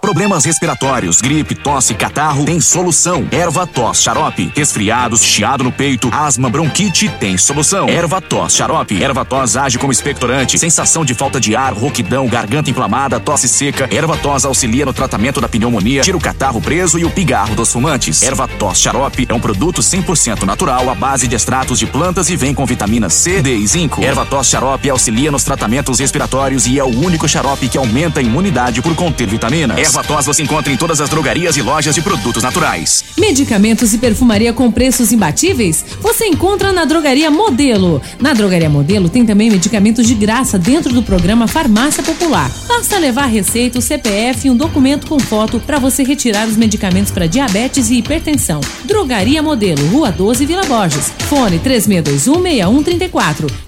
Problemas 0.00 0.44
respiratórios, 0.44 1.20
gripe, 1.20 1.54
tosse, 1.54 1.92
catarro, 1.92 2.44
tem 2.44 2.60
solução. 2.60 3.28
Erva 3.30 3.66
tos, 3.66 4.00
xarope. 4.00 4.50
Resfriados, 4.56 5.22
chiado 5.22 5.62
no 5.62 5.70
peito, 5.70 6.08
asma, 6.10 6.48
bronquite, 6.48 7.10
tem 7.20 7.36
solução. 7.36 7.88
Erva 7.88 8.20
tos, 8.20 8.54
xarope. 8.54 9.02
Erva 9.02 9.24
tos 9.24 9.56
age 9.56 9.78
como 9.78 9.92
expectorante. 9.92 10.58
Sensação 10.58 11.04
de 11.04 11.14
falta 11.14 11.38
de 11.38 11.54
ar, 11.54 11.74
rouquidão, 11.74 12.26
garganta 12.26 12.70
inflamada, 12.70 13.20
tosse 13.20 13.48
seca. 13.48 13.88
Erva 13.92 14.16
tos 14.16 14.46
auxilia 14.46 14.86
no 14.86 14.94
tratamento 14.94 15.40
da 15.40 15.48
pneumonia, 15.48 16.00
tira 16.00 16.16
o 16.16 16.20
catarro 16.20 16.60
preso 16.60 16.98
e 16.98 17.04
o 17.04 17.10
pigarro 17.10 17.54
dos 17.54 17.70
fumantes. 17.70 18.22
Erva 18.22 18.48
tos, 18.48 18.78
xarope 18.78 19.26
é 19.28 19.34
um 19.34 19.40
produto 19.40 19.82
100% 19.82 20.44
natural 20.44 20.88
à 20.88 20.94
base 20.94 21.28
de 21.28 21.36
extratos 21.36 21.78
de 21.78 21.86
plantas 21.86 22.30
e 22.30 22.36
vem 22.36 22.54
com 22.54 22.64
vitamina 22.64 23.10
C, 23.10 23.42
D 23.42 23.54
e 23.56 23.66
zinco. 23.66 24.02
Erva 24.02 24.24
tos, 24.24 24.48
xarope 24.48 24.88
auxilia 24.88 25.30
nos 25.30 25.44
tratamentos 25.44 25.98
respiratórios 25.98 26.47
e 26.48 26.78
é 26.78 26.84
o 26.84 26.86
único 26.86 27.28
xarope 27.28 27.68
que 27.68 27.76
aumenta 27.76 28.20
a 28.20 28.22
imunidade 28.22 28.80
por 28.80 28.94
conter 28.94 29.28
vitaminas. 29.28 29.76
Erva 29.76 30.02
tos 30.02 30.24
você 30.24 30.42
encontra 30.42 30.72
em 30.72 30.76
todas 30.76 31.00
as 31.00 31.10
drogarias 31.10 31.56
e 31.56 31.62
lojas 31.62 31.94
de 31.94 32.00
produtos 32.00 32.42
naturais. 32.42 33.04
Medicamentos 33.18 33.92
e 33.92 33.98
perfumaria 33.98 34.52
com 34.52 34.70
preços 34.70 35.12
imbatíveis? 35.12 35.84
Você 36.00 36.26
encontra 36.26 36.72
na 36.72 36.86
Drogaria 36.86 37.30
Modelo. 37.30 38.00
Na 38.18 38.32
Drogaria 38.32 38.70
Modelo 38.70 39.10
tem 39.10 39.26
também 39.26 39.50
medicamentos 39.50 40.06
de 40.06 40.14
graça 40.14 40.58
dentro 40.58 40.94
do 40.94 41.02
programa 41.02 41.46
Farmácia 41.46 42.02
Popular. 42.02 42.50
Basta 42.66 42.98
levar 42.98 43.26
receita, 43.26 43.78
o 43.78 43.82
CPF 43.82 44.48
e 44.48 44.50
um 44.50 44.56
documento 44.56 45.06
com 45.06 45.18
foto 45.18 45.60
para 45.60 45.78
você 45.78 46.02
retirar 46.02 46.48
os 46.48 46.56
medicamentos 46.56 47.12
para 47.12 47.26
diabetes 47.26 47.90
e 47.90 47.98
hipertensão. 47.98 48.60
Drogaria 48.84 49.42
Modelo, 49.42 49.86
Rua 49.88 50.10
12, 50.10 50.46
Vila 50.46 50.64
Borges. 50.64 51.12
Fone 51.28 51.58
36216134. 51.58 53.67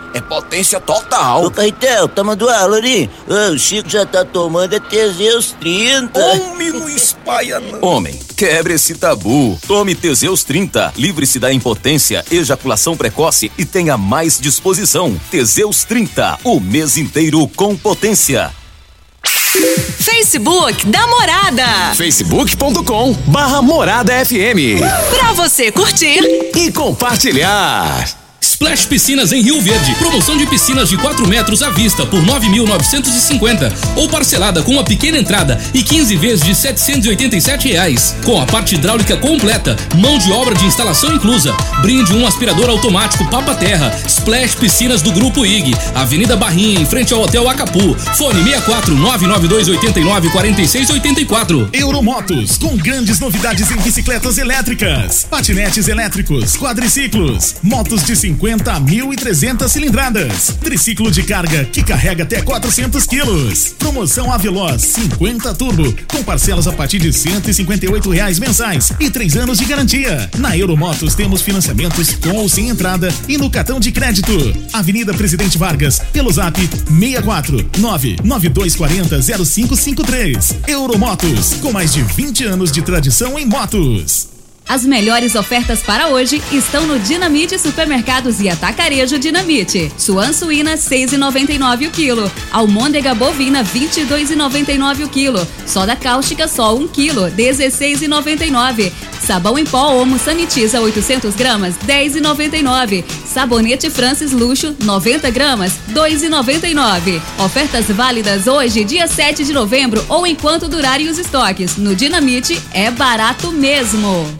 é 0.13 0.21
potência 0.21 0.79
total. 0.79 1.45
Ô, 1.45 1.51
Caetel, 1.51 2.07
toma 2.07 2.35
do 2.35 2.49
aula 2.49 2.77
ali. 2.77 3.09
O 3.27 3.57
Chico 3.57 3.89
já 3.89 4.05
tá 4.05 4.23
tomando 4.25 4.73
é 4.73 4.79
Teseus 4.79 5.55
30. 5.59 6.19
Homem, 6.19 6.71
não 6.71 6.89
espalha 6.89 7.59
não. 7.59 7.81
Homem, 7.81 8.19
quebre 8.35 8.73
esse 8.73 8.95
tabu. 8.95 9.59
Tome 9.67 9.95
Teseus 9.95 10.43
30. 10.43 10.93
Livre-se 10.97 11.39
da 11.39 11.51
impotência, 11.51 12.23
ejaculação 12.31 12.95
precoce 12.95 13.51
e 13.57 13.65
tenha 13.65 13.97
mais 13.97 14.39
disposição. 14.39 15.19
Teseus 15.29 15.83
30. 15.83 16.39
O 16.43 16.59
mês 16.59 16.97
inteiro 16.97 17.47
com 17.55 17.75
potência. 17.75 18.51
Facebook 19.99 20.87
da 20.87 21.05
Morada. 21.07 21.93
facebook.com 21.95 23.13
barra 23.27 23.61
Morada 23.61 24.13
FM. 24.25 24.79
Pra 25.09 25.33
você 25.33 25.71
curtir 25.71 26.19
e 26.55 26.71
compartilhar. 26.71 28.20
Splash 28.61 28.85
Piscinas 28.85 29.31
em 29.31 29.41
Rio 29.41 29.59
Verde. 29.59 29.95
Promoção 29.95 30.37
de 30.37 30.45
piscinas 30.45 30.87
de 30.87 30.95
4 30.95 31.27
metros 31.27 31.63
à 31.63 31.71
vista 31.71 32.05
por 32.05 32.23
9.950 32.23 33.73
ou 33.95 34.07
parcelada 34.07 34.61
com 34.61 34.73
uma 34.73 34.83
pequena 34.83 35.17
entrada 35.17 35.59
e 35.73 35.81
15 35.81 36.15
vezes 36.17 36.45
de 36.45 36.53
787 36.53 37.69
reais. 37.69 38.15
Com 38.23 38.39
a 38.39 38.45
parte 38.45 38.75
hidráulica 38.75 39.17
completa, 39.17 39.75
mão 39.95 40.15
de 40.19 40.31
obra 40.31 40.53
de 40.53 40.63
instalação 40.67 41.11
inclusa. 41.11 41.51
Brinde 41.81 42.13
um 42.13 42.27
aspirador 42.27 42.69
automático 42.69 43.27
Papa 43.31 43.55
Terra. 43.55 43.99
Splash 44.05 44.53
Piscinas 44.53 45.01
do 45.01 45.11
Grupo 45.11 45.43
IG. 45.43 45.73
Avenida 45.95 46.35
Barrinha, 46.35 46.79
em 46.79 46.85
frente 46.85 47.15
ao 47.15 47.21
Hotel 47.23 47.49
Acapu. 47.49 47.95
Fone 48.15 48.43
64 48.43 48.93
992 48.93 49.69
89 49.69 50.29
46 50.29 50.89
84. 50.91 51.69
Euromotos, 51.73 52.59
com 52.59 52.77
grandes 52.77 53.19
novidades 53.19 53.71
em 53.71 53.77
bicicletas 53.77 54.37
elétricas, 54.37 55.25
patinetes 55.27 55.87
elétricos, 55.87 56.55
quadriciclos, 56.55 57.55
motos 57.63 58.03
de 58.03 58.15
50 58.15 58.50
a 58.51 58.81
1.300 58.81 59.69
cilindradas, 59.69 60.57
triciclo 60.61 61.09
de 61.09 61.23
carga 61.23 61.63
que 61.63 61.81
carrega 61.81 62.23
até 62.23 62.41
400 62.41 63.05
quilos. 63.05 63.73
Promoção 63.79 64.31
Aveloz 64.31 64.81
50 64.81 65.53
Turbo, 65.53 65.95
com 66.07 66.21
parcelas 66.21 66.67
a 66.67 66.73
partir 66.73 66.99
de 66.99 67.13
158 67.13 68.09
reais 68.09 68.39
mensais 68.39 68.91
e 68.99 69.09
três 69.09 69.37
anos 69.37 69.57
de 69.57 69.65
garantia. 69.65 70.29
Na 70.37 70.57
Euromotos 70.57 71.15
temos 71.15 71.41
financiamentos 71.41 72.13
com 72.15 72.35
ou 72.37 72.49
sem 72.49 72.67
entrada 72.67 73.13
e 73.27 73.37
no 73.37 73.49
cartão 73.49 73.79
de 73.79 73.91
crédito. 73.91 74.33
Avenida 74.73 75.13
Presidente 75.13 75.57
Vargas, 75.57 76.01
pelo 76.11 76.31
zap 76.31 76.59
64 76.59 77.69
99240 77.77 79.21
0553. 79.45 80.55
Euromotos, 80.67 81.53
com 81.61 81.71
mais 81.71 81.93
de 81.93 82.03
20 82.03 82.43
anos 82.43 82.71
de 82.71 82.81
tradição 82.81 83.39
em 83.39 83.45
motos. 83.45 84.40
As 84.71 84.85
melhores 84.85 85.35
ofertas 85.35 85.81
para 85.81 86.07
hoje 86.07 86.41
estão 86.49 86.87
no 86.87 86.97
Dinamite 86.97 87.59
Supermercados 87.59 88.39
e 88.39 88.47
Atacarejo 88.47 89.19
Dinamite. 89.19 89.91
Suan 89.97 90.31
suína 90.31 90.77
6,99 90.77 91.89
o 91.89 91.91
quilo. 91.91 92.31
Almôndega 92.53 93.13
bovina 93.13 93.65
22,99 93.65 95.03
o 95.03 95.09
quilo. 95.09 95.45
Soda 95.67 95.93
cáustica 95.93 96.47
só 96.47 96.73
1 96.73 96.87
quilo 96.87 97.23
16,99. 97.23 98.93
Sabão 99.19 99.59
em 99.59 99.65
pó 99.65 99.93
Omo 99.97 100.17
Sanitiza 100.17 100.79
800 100.79 101.35
gramas 101.35 101.75
10,99. 101.85 103.03
Sabonete 103.25 103.89
Francis 103.89 104.31
Luxo 104.31 104.73
90 104.85 105.29
gramas 105.31 105.73
2,99. 105.93 107.21
Ofertas 107.43 107.87
válidas 107.87 108.47
hoje 108.47 108.85
dia 108.85 109.05
7 109.05 109.43
de 109.43 109.51
novembro 109.51 110.01
ou 110.07 110.25
enquanto 110.25 110.69
durarem 110.69 111.09
os 111.09 111.17
estoques. 111.17 111.75
No 111.75 111.93
Dinamite 111.93 112.57
é 112.71 112.89
barato 112.89 113.51
mesmo. 113.51 114.39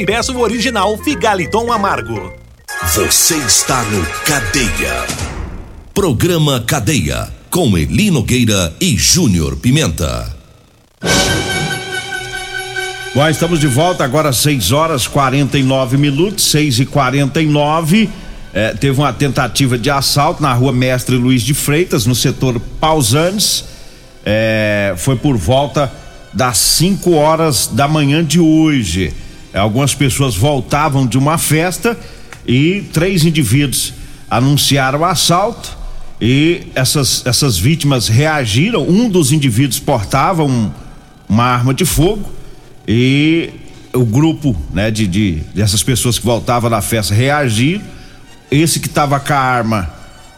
e 0.00 0.06
peça 0.06 0.32
o 0.32 0.40
original 0.40 0.96
Figaliton 0.96 1.70
Amargo. 1.70 2.32
Você 2.94 3.36
está 3.36 3.82
no 3.82 4.02
Cadeia. 4.24 5.06
Programa 5.92 6.64
Cadeia. 6.66 7.28
Com 7.50 7.76
Eli 7.76 8.10
Nogueira 8.10 8.72
e 8.80 8.96
Júnior 8.96 9.56
Pimenta. 9.56 10.34
Bom, 13.14 13.28
estamos 13.28 13.60
de 13.60 13.66
volta 13.66 14.02
agora 14.02 14.32
6 14.32 14.72
horas 14.72 15.06
49 15.06 15.98
minutos, 15.98 16.50
6 16.50 16.80
e 16.80 16.86
49 16.86 18.08
é, 18.54 18.72
Teve 18.72 18.98
uma 18.98 19.12
tentativa 19.12 19.76
de 19.76 19.90
assalto 19.90 20.42
na 20.42 20.54
rua 20.54 20.72
Mestre 20.72 21.16
Luiz 21.16 21.42
de 21.42 21.52
Freitas, 21.52 22.06
no 22.06 22.14
setor 22.14 22.58
Pausanes. 22.80 23.66
É, 24.24 24.94
foi 24.96 25.16
por 25.16 25.36
volta 25.36 25.92
das 26.32 26.56
5 26.56 27.12
horas 27.12 27.66
da 27.66 27.86
manhã 27.86 28.24
de 28.24 28.40
hoje. 28.40 29.12
Algumas 29.54 29.94
pessoas 29.94 30.36
voltavam 30.36 31.06
de 31.06 31.18
uma 31.18 31.36
festa 31.36 31.98
e 32.46 32.82
três 32.92 33.24
indivíduos 33.24 33.94
anunciaram 34.30 35.00
o 35.00 35.04
assalto 35.04 35.76
e 36.20 36.66
essas, 36.74 37.26
essas 37.26 37.58
vítimas 37.58 38.06
reagiram. 38.06 38.82
Um 38.88 39.08
dos 39.08 39.32
indivíduos 39.32 39.80
portava 39.80 40.44
um, 40.44 40.70
uma 41.28 41.44
arma 41.44 41.74
de 41.74 41.84
fogo 41.84 42.30
e 42.86 43.50
o 43.92 44.04
grupo 44.04 44.54
né, 44.72 44.90
de, 44.90 45.06
de 45.06 45.32
dessas 45.54 45.82
pessoas 45.82 46.18
que 46.18 46.24
voltavam 46.24 46.70
da 46.70 46.80
festa 46.80 47.14
reagiram. 47.14 47.82
Esse 48.50 48.78
que 48.78 48.86
estava 48.86 49.18
com 49.18 49.32
a 49.32 49.36
arma 49.36 49.90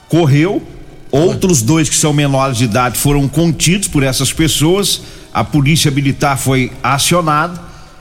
correu. 0.09 0.63
Outros 1.11 1.61
dois 1.61 1.91
que 1.91 1.95
são 1.95 2.13
menores 2.13 2.57
de 2.57 2.65
idade 2.65 2.99
foram 2.99 3.29
contidos 3.29 3.89
por 3.89 4.03
essas 4.03 4.33
pessoas. 4.33 5.03
A 5.35 5.45
polícia 5.45 5.91
militar 5.91 6.39
foi 6.39 6.73
acionada 6.83 7.61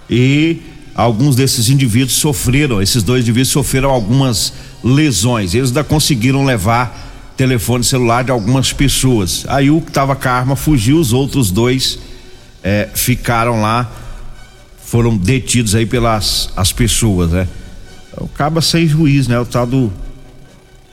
e 0.09 0.61
alguns 0.95 1.35
desses 1.35 1.69
indivíduos 1.69 2.17
sofreram, 2.17 2.81
esses 2.81 3.03
dois 3.03 3.23
indivíduos 3.23 3.49
sofreram 3.49 3.89
algumas 3.89 4.53
lesões. 4.83 5.53
Eles 5.53 5.69
ainda 5.69 5.83
conseguiram 5.83 6.45
levar 6.45 7.33
telefone 7.37 7.83
celular 7.83 8.23
de 8.23 8.31
algumas 8.31 8.71
pessoas. 8.71 9.45
Aí 9.47 9.71
o 9.71 9.81
que 9.81 9.89
estava 9.89 10.15
com 10.15 10.27
a 10.27 10.31
arma 10.31 10.55
fugiu, 10.55 10.97
os 10.97 11.13
outros 11.13 11.49
dois 11.49 11.97
é, 12.63 12.89
ficaram 12.93 13.61
lá, 13.61 13.89
foram 14.85 15.17
detidos 15.17 15.73
aí 15.73 15.85
pelas 15.85 16.49
as 16.55 16.71
pessoas, 16.71 17.31
né? 17.31 17.47
O 18.17 18.27
caba 18.27 18.61
sem 18.61 18.87
juiz, 18.87 19.27
né? 19.27 19.39
O 19.39 19.45
tal 19.45 19.65
do 19.65 19.91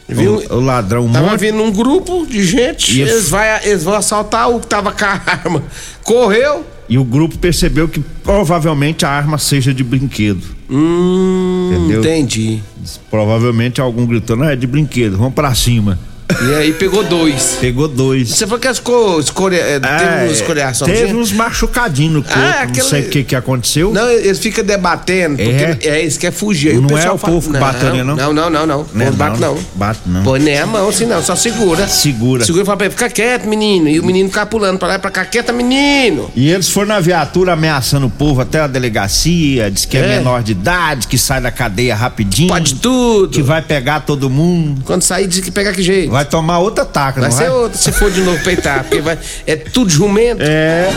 Viu? 0.09 0.37
O, 0.49 0.55
o 0.57 0.61
ladrão 0.61 1.07
Tava 1.13 1.37
vindo 1.37 1.63
um 1.63 1.71
grupo 1.71 2.27
de 2.27 2.43
gente, 2.43 2.99
eles, 2.99 3.29
vai, 3.29 3.67
eles 3.67 3.85
vão 3.85 3.93
assaltar 3.93 4.49
o 4.49 4.59
que 4.59 4.67
tava 4.67 4.91
com 4.91 5.05
a 5.05 5.21
arma. 5.27 5.63
Correu. 6.03 6.65
E 6.89 6.97
o 6.97 7.05
grupo 7.05 7.37
percebeu 7.39 7.87
que 7.87 8.01
provavelmente 8.23 9.05
a 9.05 9.11
arma 9.11 9.37
seja 9.37 9.75
de 9.75 9.85
brinquedo. 9.85 10.43
Hum, 10.71 11.71
Entendeu? 11.73 12.01
entendi. 12.01 12.63
Provavelmente 13.11 13.81
algum 13.81 14.07
gritou, 14.07 14.37
não 14.37 14.47
é 14.47 14.57
de 14.57 14.67
brinquedo, 14.67 15.19
vamos 15.19 15.35
pra 15.35 15.55
cima. 15.55 15.99
E 16.41 16.55
aí 16.55 16.73
pegou 16.75 17.03
dois. 17.03 17.57
Pegou 17.61 17.89
dois. 17.89 18.29
Você 18.29 18.47
falou 18.47 18.61
que 18.61 18.73
ficou 18.75 19.19
escolha, 19.19 19.57
é, 19.57 19.81
teve 19.81 20.05
uma 20.05 20.27
escolhação. 20.27 20.87
Teve 20.87 21.15
uns 21.15 21.33
machucadinhos 21.33 22.13
no 22.13 22.23
corpo, 22.23 22.39
Ah, 22.39 22.65
não 22.65 22.71
aquela- 22.71 22.89
sei 22.89 23.01
o 23.03 23.09
que 23.09 23.25
que 23.25 23.35
aconteceu. 23.35 23.93
Não, 23.93 24.09
eles 24.11 24.39
ficam 24.39 24.63
debatendo, 24.63 25.37
porque 25.37 25.89
É? 25.89 25.97
é, 25.97 26.01
eles 26.03 26.19
querem 26.19 26.37
fugir. 26.37 26.73
Aí 26.73 26.77
Não 26.81 26.89
o 26.91 26.99
é 26.99 27.11
o 27.11 27.17
fala- 27.19 27.33
povo 27.33 27.51
que 27.53 27.59
bate 27.59 27.85
ali, 27.87 28.03
não? 28.05 28.15
Não, 28.15 28.33
não, 28.33 28.51
não, 28.51 28.67
não. 28.67 28.87
Não 28.93 29.03
é 29.07 29.11
Não 29.11 29.17
bate 29.17 29.41
não. 29.41 29.59
Bate 29.75 30.01
não. 30.07 30.23
Põe 30.23 30.39
nem 30.41 30.59
a 30.59 30.67
mão 30.67 30.89
assim 30.89 31.07
não, 31.07 31.23
só 31.23 31.35
segura. 31.35 31.89
Segura. 31.89 32.45
Segura 32.45 32.63
e 32.63 32.67
fala 32.67 32.77
pra 32.77 32.87
ele, 32.87 32.95
fica 32.95 33.09
quieto, 33.09 33.47
menino. 33.49 33.89
E 33.89 33.99
o 33.99 34.05
menino 34.05 34.29
fica 34.29 34.45
pulando 34.45 34.79
pra 34.79 34.87
lá 34.89 34.95
e 34.97 34.99
pra 34.99 35.11
cá, 35.11 35.25
quieta, 35.25 35.53
menino. 35.53 36.31
E 36.37 36.51
eles 36.51 36.69
foram 36.69 36.89
na 36.89 37.01
viatura 37.01 37.55
ameaçando 37.55 38.07
o 38.07 38.11
povo 38.11 38.43
até 38.43 38.61
a 38.61 38.67
delegacia, 38.67 39.71
diz 39.71 39.87
que 39.87 39.97
é, 39.97 40.01
É. 40.01 40.19
menor 40.19 40.43
de 40.43 40.53
idade, 40.53 41.07
que 41.09 41.17
sai 41.17 41.41
da 41.41 41.51
cadeia 41.51 41.95
rapidinho. 41.97 42.49
Pode 42.49 42.75
tudo. 42.77 43.29
Que 43.31 43.43
vai 43.43 43.63
pegar 43.63 44.01
todo 44.01 44.29
mundo. 44.29 44.83
Quando 44.85 45.03
sair, 45.03 45.27
diz 45.27 45.41
que 45.41 45.51
pega 45.51 45.73
que 45.73 45.83
jeito. 45.83 46.11
Vai 46.11 46.18
tomar 46.25 46.59
outra 46.59 46.85
taca, 46.85 47.21
Vai 47.21 47.31
não 47.31 47.37
ser 47.37 47.49
vai? 47.49 47.59
outra 47.59 47.79
se 47.79 47.93
for 47.93 48.11
de 48.11 48.21
novo 48.23 48.43
peitar, 48.43 48.85
porque 48.85 49.01
vai, 49.01 49.19
é 49.47 49.57
tudo 49.57 49.91
jumento. 49.91 50.43
É. 50.43 50.91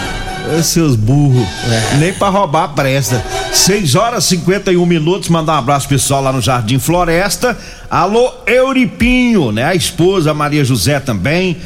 Seus 0.64 0.96
burros. 0.96 1.48
Nem 2.00 2.14
pra 2.14 2.30
roubar 2.30 2.70
presta. 2.70 3.24
6 3.54 3.94
horas 3.96 4.26
e 4.26 4.30
51 4.38 4.84
minutos. 4.86 5.30
Mandar 5.30 5.54
um 5.54 5.58
abraço 5.60 5.88
pessoal 5.88 6.22
lá 6.24 6.34
no 6.34 6.42
Jardim 6.42 6.80
Floresta. 6.80 7.56
Alô, 7.90 8.34
Euripinho, 8.48 9.52
né? 9.52 9.64
A 9.66 9.76
esposa, 9.76 10.32
a 10.32 10.34
Maria 10.34 10.66
José 10.66 11.00
também. 11.00 11.58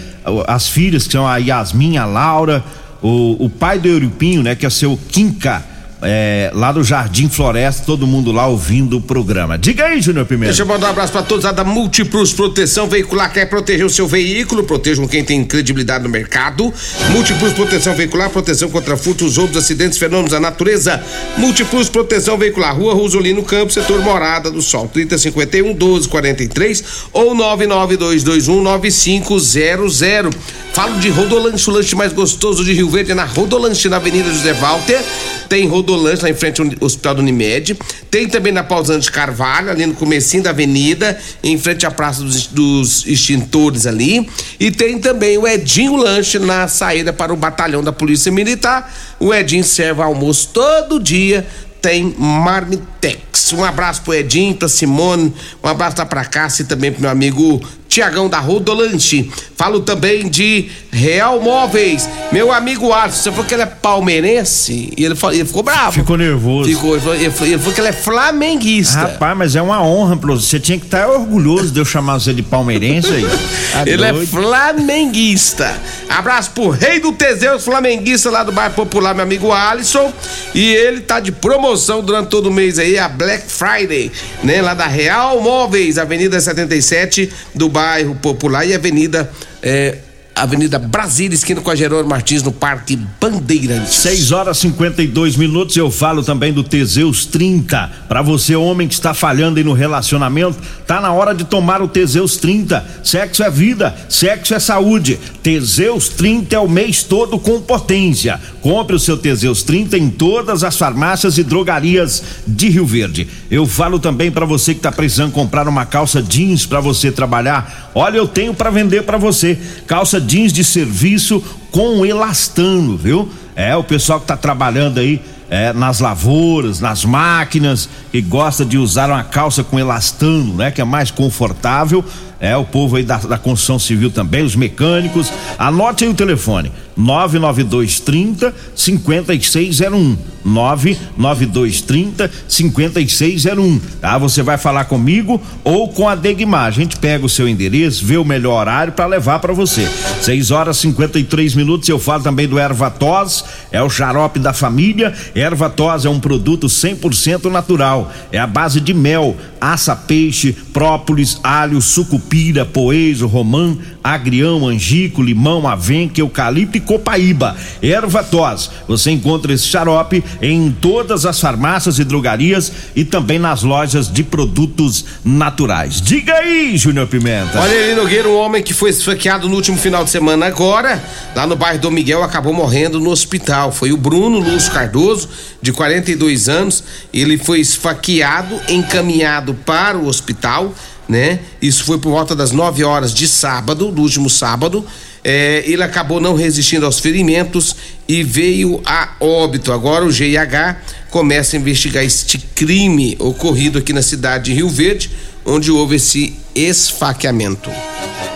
As 0.45 0.67
filhas, 0.67 1.05
que 1.07 1.13
são 1.13 1.25
a 1.25 1.37
Yasmin, 1.37 1.97
a 1.97 2.05
Laura. 2.05 2.63
O, 3.01 3.45
o 3.45 3.49
pai 3.49 3.79
do 3.79 3.87
Euripinho, 3.87 4.43
né? 4.43 4.55
Que 4.55 4.65
é 4.65 4.69
seu 4.69 4.99
Quinca. 5.09 5.63
É, 6.05 6.51
lá 6.53 6.71
do 6.71 6.83
Jardim 6.83 7.27
Floresta, 7.27 7.83
todo 7.85 8.05
mundo 8.05 8.31
lá 8.31 8.47
ouvindo 8.47 8.97
o 8.97 9.01
programa. 9.01 9.57
Diga 9.57 9.85
aí, 9.85 10.01
Júnior 10.01 10.25
Pimenta. 10.25 10.47
Deixa 10.47 10.61
eu 10.61 10.67
mandar 10.67 10.87
um 10.87 10.89
abraço 10.91 11.11
pra 11.11 11.23
todos 11.23 11.43
lá 11.43 11.51
da 11.51 11.63
Multiplus 11.63 12.31
Proteção 12.31 12.87
Veicular. 12.87 13.33
Quer 13.33 13.45
proteger 13.47 13.85
o 13.85 13.89
seu 13.89 14.07
veículo? 14.07 14.63
Protejam 14.63 15.07
quem 15.07 15.23
tem 15.23 15.43
credibilidade 15.43 16.03
no 16.03 16.09
mercado. 16.09 16.71
Multiplus 17.09 17.53
Proteção 17.53 17.95
Veicular, 17.95 18.29
proteção 18.29 18.69
contra 18.69 18.95
furtos, 18.95 19.37
roubos, 19.37 19.57
acidentes, 19.57 19.97
fenômenos 19.97 20.31
da 20.31 20.39
natureza. 20.39 21.03
Multiplus 21.37 21.89
Proteção 21.89 22.37
Veicular, 22.37 22.77
Rua 22.77 22.93
Rosolino 22.93 23.41
Campos, 23.43 23.73
setor 23.73 23.99
Morada 24.01 24.51
do 24.51 24.61
Sol, 24.61 24.87
3051 24.87 25.69
1243 25.69 26.83
ou 27.11 27.33
99221 27.33 28.61
9500. 28.61 30.35
Falo 30.73 30.99
de 30.99 31.09
Rodolanche, 31.09 31.69
o 31.69 31.73
lanche 31.73 31.95
mais 31.95 32.13
gostoso 32.13 32.63
de 32.63 32.73
Rio 32.73 32.89
Verde, 32.89 33.11
é 33.11 33.15
na 33.15 33.25
Rodolanche, 33.25 33.89
na 33.89 33.95
Avenida 33.95 34.29
José 34.29 34.53
Walter. 34.53 35.01
Tem 35.47 35.67
Rodolanche 35.67 35.94
lá 35.95 36.29
em 36.29 36.33
frente 36.33 36.61
ao 36.61 36.67
Hospital 36.81 37.15
do 37.15 37.21
Unimed. 37.21 37.77
Tem 38.09 38.27
também 38.27 38.51
na 38.51 38.63
Pausante 38.63 39.11
Carvalho, 39.11 39.69
ali 39.69 39.85
no 39.85 39.93
comecinho 39.93 40.43
da 40.43 40.51
avenida, 40.51 41.19
em 41.43 41.57
frente 41.57 41.85
à 41.85 41.91
Praça 41.91 42.21
dos, 42.21 42.47
dos 42.47 43.05
Extintores 43.05 43.85
ali. 43.85 44.29
E 44.59 44.71
tem 44.71 44.99
também 44.99 45.37
o 45.37 45.47
Edinho 45.47 45.95
Lanche 45.95 46.39
na 46.39 46.67
saída 46.67 47.11
para 47.11 47.33
o 47.33 47.37
batalhão 47.37 47.83
da 47.83 47.91
Polícia 47.91 48.31
Militar. 48.31 48.93
O 49.19 49.33
Edinho 49.33 49.63
serve 49.63 50.01
almoço 50.01 50.49
todo 50.53 50.99
dia 50.99 51.45
tem 51.85 52.15
Marmitex. 52.17 53.53
Um 53.53 53.63
abraço 53.63 54.01
pro 54.01 54.11
Edinho, 54.11 54.55
pra 54.55 54.67
Simone, 54.67 55.31
um 55.63 55.67
abraço 55.67 55.97
lá 55.99 56.05
pra 56.07 56.25
Cássia 56.25 56.63
e 56.63 56.65
também 56.65 56.91
pro 56.91 56.99
meu 56.99 57.11
amigo 57.11 57.61
Tiagão 57.87 58.27
da 58.27 58.39
Rodolanche. 58.39 59.29
Falo 59.55 59.79
também 59.79 60.27
de 60.29 60.69
Real 60.91 61.39
Móveis. 61.41 62.09
Meu 62.31 62.51
amigo 62.51 62.91
Alisson, 62.91 63.21
você 63.23 63.31
falou 63.31 63.45
que 63.45 63.53
ele 63.53 63.63
é 63.63 63.65
palmeirense 63.65 64.91
e 64.97 65.05
ele, 65.05 65.15
falou- 65.15 65.35
ele 65.35 65.45
ficou 65.45 65.63
bravo. 65.63 65.91
Ficou 65.93 66.17
nervoso. 66.17 66.69
Ficou, 66.69 66.91
ele 66.93 67.01
falou, 67.01 67.15
ele 67.15 67.57
falou- 67.57 67.73
que 67.73 67.79
ele 67.81 67.87
é 67.87 67.93
flamenguista. 67.93 68.99
Rapaz, 68.99 69.37
mas 69.37 69.55
é 69.55 69.61
uma 69.61 69.81
honra 69.81 70.17
pra 70.17 70.33
você. 70.33 70.45
Você 70.55 70.59
tinha 70.59 70.77
que 70.77 70.85
estar 70.85 71.07
orgulhoso 71.09 71.71
de 71.71 71.79
eu 71.79 71.85
chamar 71.85 72.19
você 72.19 72.33
de 72.33 72.41
palmeirense 72.43 73.07
aí. 73.07 73.25
Tá 73.71 73.83
Ele 73.87 74.03
é 74.03 74.11
doido? 74.11 74.27
flamenguista. 74.29 75.73
Abraço 76.09 76.51
pro 76.51 76.69
rei 76.69 76.99
do 76.99 77.11
Teseus, 77.11 77.63
flamenguista 77.63 78.29
lá 78.29 78.43
do 78.43 78.51
bairro 78.51 78.73
Popular, 78.73 79.13
meu 79.13 79.23
amigo 79.23 79.51
Alisson. 79.51 80.11
E 80.53 80.73
ele 80.73 81.01
tá 81.01 81.19
de 81.19 81.31
promoção 81.31 82.01
durante 82.03 82.27
todo 82.29 82.47
o 82.47 82.53
mês 82.53 82.77
aí, 82.79 82.97
a 82.97 83.07
Black 83.09 83.45
Friday, 83.51 84.11
né? 84.43 84.61
Lá 84.61 84.73
da 84.73 84.87
Real 84.87 85.41
Móveis, 85.41 85.97
Avenida 85.97 86.39
77 86.39 87.31
do 87.53 87.67
bairro 87.75 88.15
Popular 88.15 88.65
e 88.65 88.73
Avenida. 88.73 89.29
É, 89.61 89.97
Avenida 90.35 90.77
Brasília, 90.77 91.33
esquina 91.33 91.61
com 91.61 91.71
a 91.71 91.75
Jerônimo 91.75 92.09
Martins, 92.09 92.43
no 92.43 92.51
Parque 92.51 92.99
Bandeirantes. 93.21 93.93
6 93.95 94.33
horas 94.33 94.57
e 94.57 94.61
52 94.61 95.37
minutos. 95.37 95.77
Eu 95.77 95.89
falo 95.89 96.21
também 96.21 96.51
do 96.51 96.61
Teseus 96.61 97.25
30. 97.25 97.89
Pra 98.09 98.21
você, 98.21 98.53
homem 98.53 98.85
que 98.85 98.93
está 98.93 99.13
falhando 99.13 99.59
aí 99.59 99.63
no 99.63 99.71
relacionamento, 99.71 100.57
tá 100.85 100.99
na 100.99 101.13
hora 101.13 101.33
de 101.33 101.45
tomar 101.45 101.81
o 101.81 101.87
Teseus 101.87 102.35
30. 102.35 102.85
Sexo 103.01 103.43
é 103.43 103.49
vida, 103.49 103.95
sexo 104.09 104.53
é 104.53 104.59
saúde. 104.59 105.17
Teseus 105.41 106.09
30 106.09 106.53
é 106.53 106.59
o 106.59 106.67
mês 106.67 107.01
todo 107.01 107.39
com 107.39 107.61
potência. 107.61 108.37
Compre 108.61 108.97
o 108.97 108.99
seu 108.99 109.17
Teseus 109.17 109.63
30 109.63 109.97
em 109.97 110.09
todas 110.09 110.65
as 110.65 110.75
farmácias 110.75 111.37
e 111.37 111.43
drogarias 111.43 112.21
de 112.45 112.67
Rio 112.67 112.85
Verde. 112.85 113.25
Eu 113.49 113.65
falo 113.65 113.99
também 113.99 114.29
pra 114.29 114.45
você 114.45 114.73
que 114.73 114.81
tá 114.81 114.91
precisando 114.91 115.31
comprar 115.31 115.65
uma 115.65 115.85
calça 115.85 116.21
jeans 116.21 116.65
pra 116.65 116.81
você 116.81 117.09
trabalhar. 117.09 117.91
Olha, 117.95 118.17
eu 118.17 118.27
tenho 118.27 118.53
pra 118.53 118.69
vender 118.69 119.03
pra 119.03 119.17
você. 119.17 119.57
Calça 119.87 120.24
jeans 120.25 120.51
de 120.51 120.63
serviço 120.63 121.41
com 121.71 122.05
elastano, 122.05 122.97
viu? 122.97 123.29
É, 123.55 123.75
o 123.75 123.83
pessoal 123.83 124.19
que 124.19 124.27
tá 124.27 124.35
trabalhando 124.35 124.99
aí 124.99 125.21
é, 125.49 125.71
nas 125.71 125.99
lavouras, 125.99 126.79
nas 126.79 127.05
máquinas, 127.05 127.87
que 128.11 128.21
gosta 128.21 128.65
de 128.65 128.77
usar 128.77 129.09
uma 129.09 129.23
calça 129.23 129.63
com 129.63 129.79
elastano, 129.79 130.55
né? 130.55 130.71
Que 130.71 130.81
é 130.81 130.85
mais 130.85 131.11
confortável. 131.11 132.03
É, 132.39 132.55
o 132.55 132.65
povo 132.65 132.97
aí 132.97 133.03
da, 133.03 133.17
da 133.17 133.37
construção 133.37 133.79
civil 133.79 134.11
também, 134.11 134.43
os 134.43 134.55
mecânicos. 134.55 135.31
Anote 135.57 136.03
aí 136.03 136.09
o 136.09 136.13
telefone: 136.13 136.71
99230 136.95 138.53
5601. 138.75 140.17
99230 140.45 142.31
5601. 142.47 143.79
Tá? 143.99 144.17
Você 144.17 144.43
vai 144.43 144.57
falar 144.57 144.85
comigo 144.85 145.41
ou 145.63 145.89
com 145.89 146.07
a 146.07 146.15
Degmar. 146.15 146.67
A 146.67 146.71
gente 146.71 146.97
pega 146.97 147.25
o 147.25 147.29
seu 147.29 147.47
endereço, 147.47 148.05
vê 148.05 148.17
o 148.17 148.23
melhor 148.23 148.61
horário 148.61 148.93
para 148.93 149.05
levar 149.07 149.39
para 149.39 149.53
você. 149.53 149.89
6 150.21 150.51
horas 150.51 150.77
e 150.77 150.81
53 150.81 151.55
minutos. 151.55 151.89
Eu 151.89 151.99
falo 151.99 152.23
também 152.23 152.47
do 152.47 152.59
Ervatos, 152.59 153.43
é 153.71 153.81
o 153.81 153.89
xarope 153.89 154.39
da 154.39 154.53
família. 154.53 155.13
Ervatos 155.33 156.05
é 156.05 156.09
um 156.09 156.19
produto 156.19 156.67
100% 156.67 157.49
natural. 157.49 158.11
É 158.31 158.37
a 158.37 158.47
base 158.47 158.79
de 158.79 158.93
mel, 158.93 159.35
aça 159.59 159.95
peixe, 159.95 160.53
própolis, 160.71 161.39
alho, 161.43 161.81
sucupira, 161.81 162.24
poejo, 162.71 163.27
romã, 163.27 163.77
agrião, 164.03 164.67
angico, 164.67 165.21
limão, 165.21 165.67
avenca, 165.67 166.19
eucalipto 166.19 166.77
e 166.77 166.81
copaíba. 166.81 167.55
Ervatos. 167.81 168.69
Você 168.87 169.11
encontra 169.11 169.53
esse 169.53 169.65
xarope 169.65 170.23
em 170.41 170.71
todas 170.71 171.25
as 171.25 171.39
farmácias 171.39 171.99
e 171.99 172.03
drogarias 172.03 172.71
e 172.95 173.03
também 173.03 173.39
nas 173.39 173.63
lojas 173.63 174.11
de 174.11 174.23
produtos 174.23 175.05
naturais. 175.23 176.01
Diga 176.01 176.33
aí, 176.35 176.77
Júnior 176.77 177.07
Pimenta. 177.07 177.59
Olha 177.59 177.83
ali, 177.83 177.95
Nogueira, 177.95 178.29
um 178.29 178.37
homem 178.37 178.61
que 178.61 178.73
foi 178.73 178.89
esfaqueado 178.89 179.49
no 179.49 179.55
último 179.55 179.77
final 179.77 180.03
de 180.03 180.09
semana 180.09 180.45
agora, 180.45 181.03
lá 181.35 181.47
no 181.47 181.55
bairro 181.55 181.79
Dom 181.79 181.91
Miguel, 181.91 182.23
acabou 182.23 182.53
morrendo 182.53 182.99
no 182.99 183.09
hospital. 183.09 183.71
Foi 183.71 183.91
o 183.91 183.97
Bruno 183.97 184.39
Lúcio 184.39 184.71
Cardoso, 184.71 185.29
de 185.61 185.71
42 185.71 186.49
anos. 186.49 186.83
Ele 187.13 187.37
foi 187.37 187.59
esfaqueado, 187.59 188.59
encaminhado 188.69 189.53
para 189.53 189.97
o 189.97 190.07
hospital, 190.07 190.73
né? 191.07 191.39
Isso 191.61 191.83
foi 191.83 191.97
por 191.97 192.11
volta 192.11 192.35
das 192.35 192.51
9 192.51 192.83
horas 192.83 193.13
de 193.13 193.27
sábado, 193.27 193.91
do 193.91 194.01
último 194.01 194.29
sábado. 194.29 194.85
É, 195.23 195.63
ele 195.65 195.81
acabou 195.81 196.21
não 196.21 196.35
resistindo 196.35 196.85
aos 196.85 196.99
ferimentos 196.99 197.75
e 198.07 198.21
veio 198.21 198.81
a 198.85 199.15
óbito. 199.19 199.71
Agora 199.71 200.05
o 200.05 200.11
GIH 200.11 200.77
começa 201.09 201.55
a 201.55 201.59
investigar 201.59 202.03
este 202.03 202.37
crime 202.37 203.15
ocorrido 203.19 203.79
aqui 203.79 203.91
na 203.91 204.01
cidade 204.01 204.45
de 204.45 204.53
Rio 204.53 204.69
Verde, 204.69 205.09
onde 205.43 205.71
houve 205.71 205.95
esse 205.95 206.35
esfaqueamento. 206.53 207.71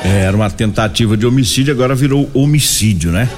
É, 0.03 0.25
Era 0.25 0.35
uma 0.35 0.49
tentativa 0.49 1.15
de 1.15 1.25
homicídio, 1.25 1.73
agora 1.73 1.93
virou 1.93 2.29
homicídio, 2.33 3.11
né? 3.11 3.29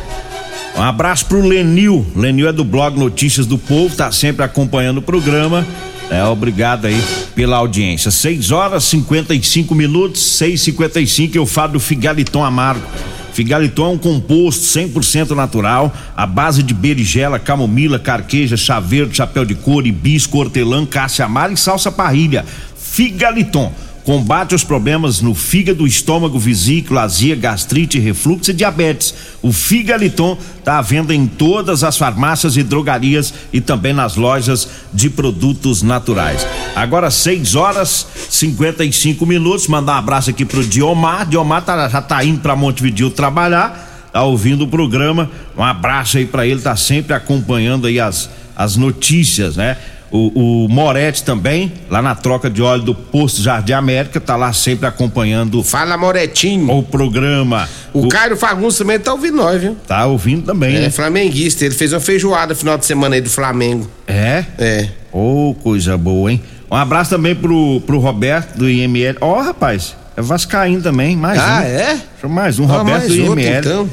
Um 0.78 0.82
abraço 0.82 1.26
pro 1.26 1.46
Lenil. 1.46 2.06
Lenil 2.16 2.48
é 2.48 2.54
do 2.54 2.64
blog 2.64 2.98
Notícias 2.98 3.46
do 3.46 3.58
Povo, 3.58 3.94
tá 3.96 4.12
sempre 4.12 4.46
acompanhando 4.46 5.00
o 5.00 5.02
programa. 5.02 5.68
É, 6.12 6.22
obrigado 6.26 6.88
aí 6.88 7.02
pela 7.34 7.56
audiência. 7.56 8.12
6 8.12 8.52
horas 8.52 8.84
55 8.84 9.74
minutos, 9.74 10.22
6:55 10.38 11.36
eu 11.38 11.46
falo 11.46 11.74
do 11.74 11.80
Figaliton 11.80 12.44
Amargo. 12.44 12.86
Figaliton 13.32 13.86
é 13.86 13.90
um 13.92 13.98
composto 13.98 14.62
100% 14.62 15.30
natural, 15.34 15.96
à 16.18 16.26
base 16.26 16.62
de 16.62 16.74
berigela, 16.74 17.40
camomila, 17.40 17.98
carqueja, 17.98 18.58
chá 18.58 18.78
verde, 18.78 19.16
chapéu 19.16 19.46
de 19.46 19.56
couro, 19.56 19.88
hibisco, 19.88 20.38
hortelã, 20.38 20.86
cássia 20.86 21.24
amara 21.24 21.54
e 21.54 21.58
salsa 21.58 21.90
parrilha. 21.90 22.46
Figaliton 22.76 23.72
combate 24.04 24.56
os 24.56 24.64
problemas 24.64 25.22
no 25.22 25.36
fígado, 25.36 25.86
estômago, 25.86 26.40
vesícula, 26.40 27.04
azia, 27.04 27.36
gastrite, 27.36 28.00
refluxo 28.00 28.52
e 28.52 28.54
diabetes. 28.54 29.14
O 29.42 29.52
Figaliton 29.52 30.38
está 30.58 30.80
à 30.80 30.82
venda 30.82 31.14
em 31.14 31.28
todas 31.28 31.84
as 31.84 31.98
farmácias 31.98 32.58
e 32.58 32.64
drogarias 32.64 33.34
e 33.54 33.62
também 33.62 33.94
nas 33.94 34.16
lojas 34.16 34.68
de 34.94 35.10
produtos 35.10 35.82
naturais. 35.82 36.46
Agora 36.76 37.12
6 37.12 37.56
horas 37.56 38.08
55 38.30 39.26
minutos. 39.26 39.68
Mandar 39.68 39.94
um 39.96 40.00
abraço 40.00 40.30
aqui 40.30 40.46
pro 40.46 40.66
Diomar. 40.66 41.28
Diomar 41.28 41.64
tá- 41.64 41.88
já 41.88 42.02
tá 42.02 42.24
indo 42.24 42.40
para 42.40 42.56
Montevideo 42.56 43.10
trabalhar, 43.12 44.10
tá 44.12 44.24
ouvindo 44.24 44.64
o 44.64 44.68
programa. 44.68 45.30
Um 45.58 45.64
abraço 45.64 46.18
aí 46.18 46.26
para 46.26 46.46
ele, 46.48 46.62
tá 46.62 46.76
sempre 46.76 47.14
acompanhando 47.14 47.88
aí 47.88 48.00
as, 48.00 48.30
as 48.56 48.76
notícias, 48.76 49.56
né? 49.56 49.78
O, 50.12 50.66
o 50.66 50.68
Moretti 50.70 51.24
também, 51.24 51.72
lá 51.90 52.02
na 52.02 52.14
troca 52.14 52.50
de 52.50 52.62
óleo 52.62 52.84
do 52.84 52.94
posto 52.94 53.42
Jardim 53.42 53.72
América, 53.72 54.20
tá 54.20 54.36
lá 54.36 54.52
sempre 54.52 54.86
acompanhando. 54.86 55.64
Fala, 55.64 55.96
Moretinho. 55.98 56.70
O 56.70 56.84
programa. 56.84 57.70
O, 57.94 58.10
Cairo 58.10 58.36
Fagundes 58.36 58.78
também 58.78 59.00
tá 59.00 59.14
ouvindo 59.14 59.38
nós, 59.38 59.62
viu? 59.62 59.78
Tá 59.88 60.06
ouvindo 60.06 60.46
também, 60.48 60.76
É, 60.76 60.80
né? 60.82 60.90
flamenguista. 60.90 61.64
Ele 61.64 61.74
fez 61.74 61.94
uma 61.94 62.02
feijoada 62.02 62.54
no 62.54 62.60
final 62.60 62.78
de 62.78 62.86
semana 62.86 63.16
aí 63.16 63.22
do 63.22 63.30
Flamengo. 63.30 63.90
É? 64.06 64.44
É. 64.60 64.90
Ô, 65.14 65.56
coisa 65.64 65.98
boa, 65.98 66.30
hein? 66.30 66.42
Um 66.70 66.76
abraço 66.76 67.10
também 67.12 67.34
pro, 67.34 67.80
pro 67.86 67.98
Roberto 68.00 68.58
do 68.58 68.70
IML. 68.70 69.16
Ó, 69.22 69.42
rapaz, 69.42 69.96
é 70.18 70.22
Vascaíno 70.22 70.82
também, 70.82 71.16
mais 71.16 71.40
Ah, 71.40 71.62
um. 71.62 71.66
é? 71.66 71.98
Mais 72.28 72.60
um, 72.60 72.66
Ah, 72.66 72.78
Roberto 72.80 73.00
mais 73.00 73.16
do 73.16 73.26
outro, 73.28 73.40
IML. 73.40 73.60
então. 73.60 73.90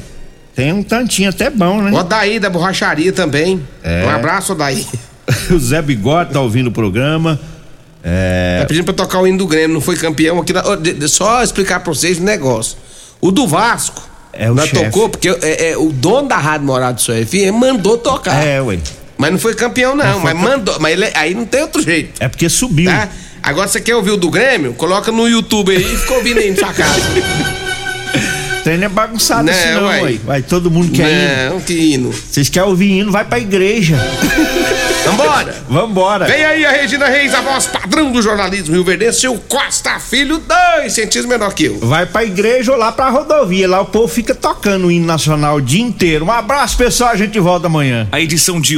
Tem 0.55 0.73
um 0.73 0.83
tantinho 0.83 1.29
até 1.29 1.49
bom, 1.49 1.81
né? 1.81 1.91
O 1.91 1.95
Odaí 1.95 2.39
da 2.39 2.49
borracharia 2.49 3.13
também. 3.13 3.61
É. 3.81 4.05
Um 4.05 4.09
abraço, 4.09 4.51
Odaí. 4.51 4.85
o 5.51 5.59
Zé 5.59 5.81
Bigode 5.81 6.31
tá 6.33 6.41
ouvindo 6.41 6.67
o 6.67 6.71
programa. 6.71 7.39
É. 8.03 8.59
Tá 8.61 8.65
pedindo 8.67 8.85
pra 8.85 8.93
tocar 8.93 9.19
o 9.19 9.27
hino 9.27 9.37
do 9.37 9.47
Grêmio, 9.47 9.73
não 9.73 9.81
foi 9.81 9.95
campeão 9.97 10.39
aqui. 10.39 10.53
Na... 10.53 10.63
Só 11.07 11.43
explicar 11.43 11.81
pra 11.81 11.93
vocês 11.93 12.17
o 12.17 12.23
negócio. 12.23 12.77
O 13.21 13.31
do 13.31 13.45
Vasco. 13.47 14.07
É 14.31 14.49
o 14.49 14.55
nós 14.55 14.69
chefe. 14.69 14.85
tocou, 14.85 15.09
porque 15.09 15.27
é, 15.29 15.71
é, 15.71 15.77
o 15.77 15.91
dono 15.91 16.27
da 16.27 16.37
Rádio 16.37 16.65
Morado 16.67 17.01
do 17.03 17.25
FM 17.27 17.51
mandou 17.59 17.97
tocar. 17.97 18.45
É, 18.45 18.61
ué. 18.61 18.79
Mas 19.17 19.31
não 19.31 19.39
foi 19.39 19.53
campeão, 19.53 19.95
não. 19.95 20.05
Não 20.05 20.21
foi 20.21 20.33
mas 20.33 20.43
mandou. 20.43 20.79
Mas 20.79 20.93
ele- 20.93 21.11
aí 21.13 21.33
não 21.33 21.45
tem 21.45 21.61
outro 21.61 21.81
jeito. 21.81 22.21
É 22.21 22.27
porque 22.29 22.47
subiu. 22.47 22.89
Tá? 22.89 23.09
Agora 23.43 23.67
você 23.67 23.81
quer 23.81 23.95
ouvir 23.95 24.11
o 24.11 24.17
do 24.17 24.29
Grêmio? 24.29 24.73
Coloca 24.73 25.11
no 25.11 25.27
YouTube 25.27 25.75
aí 25.75 25.81
e 25.81 25.97
fica 25.97 26.13
ouvindo 26.13 26.39
aí 26.39 26.51
na 26.51 26.57
sua 26.57 26.73
casa. 26.73 27.01
Tem 28.63 28.77
não 28.77 28.85
é 28.85 28.89
bagunçado 28.89 29.43
Não, 29.43 29.53
assim 29.53 29.71
não, 29.73 29.87
ué. 29.87 30.17
Vai, 30.23 30.41
todo 30.41 30.69
mundo 30.69 30.91
quer 30.91 31.09
hino. 31.09 31.53
Não, 31.55 31.61
que 31.61 31.73
hino. 31.73 32.11
Vocês 32.13 32.49
querem 32.49 32.69
ouvir 32.69 32.91
hino, 32.99 33.11
vai 33.11 33.25
pra 33.25 33.39
igreja. 33.39 33.97
Vambora! 35.09 35.63
Vambora. 35.67 36.25
Vem 36.25 36.45
aí 36.45 36.65
a 36.65 36.71
Regina 36.71 37.07
Reis, 37.07 37.33
a 37.33 37.41
voz 37.41 37.65
padrão 37.65 38.11
do 38.11 38.21
jornalismo 38.21 38.73
Rio 38.73 38.83
Verdense, 38.83 39.27
o 39.27 39.37
Costa 39.37 39.99
Filho, 39.99 40.39
dois 40.39 40.93
centímetros 40.93 41.25
menor 41.25 41.53
que 41.53 41.65
eu. 41.65 41.79
Vai 41.79 42.05
pra 42.05 42.23
igreja 42.23 42.71
ou 42.71 42.77
lá 42.77 42.91
pra 42.91 43.09
rodovia. 43.09 43.67
Lá 43.67 43.81
o 43.81 43.85
povo 43.85 44.07
fica 44.07 44.35
tocando 44.35 44.87
o 44.87 44.91
hino 44.91 45.05
nacional 45.05 45.55
o 45.55 45.61
dia 45.61 45.81
inteiro. 45.81 46.25
Um 46.25 46.31
abraço, 46.31 46.77
pessoal. 46.77 47.11
A 47.11 47.15
gente 47.15 47.39
volta 47.39 47.67
amanhã. 47.67 48.07
A 48.11 48.19
edição 48.19 48.61
de 48.61 48.77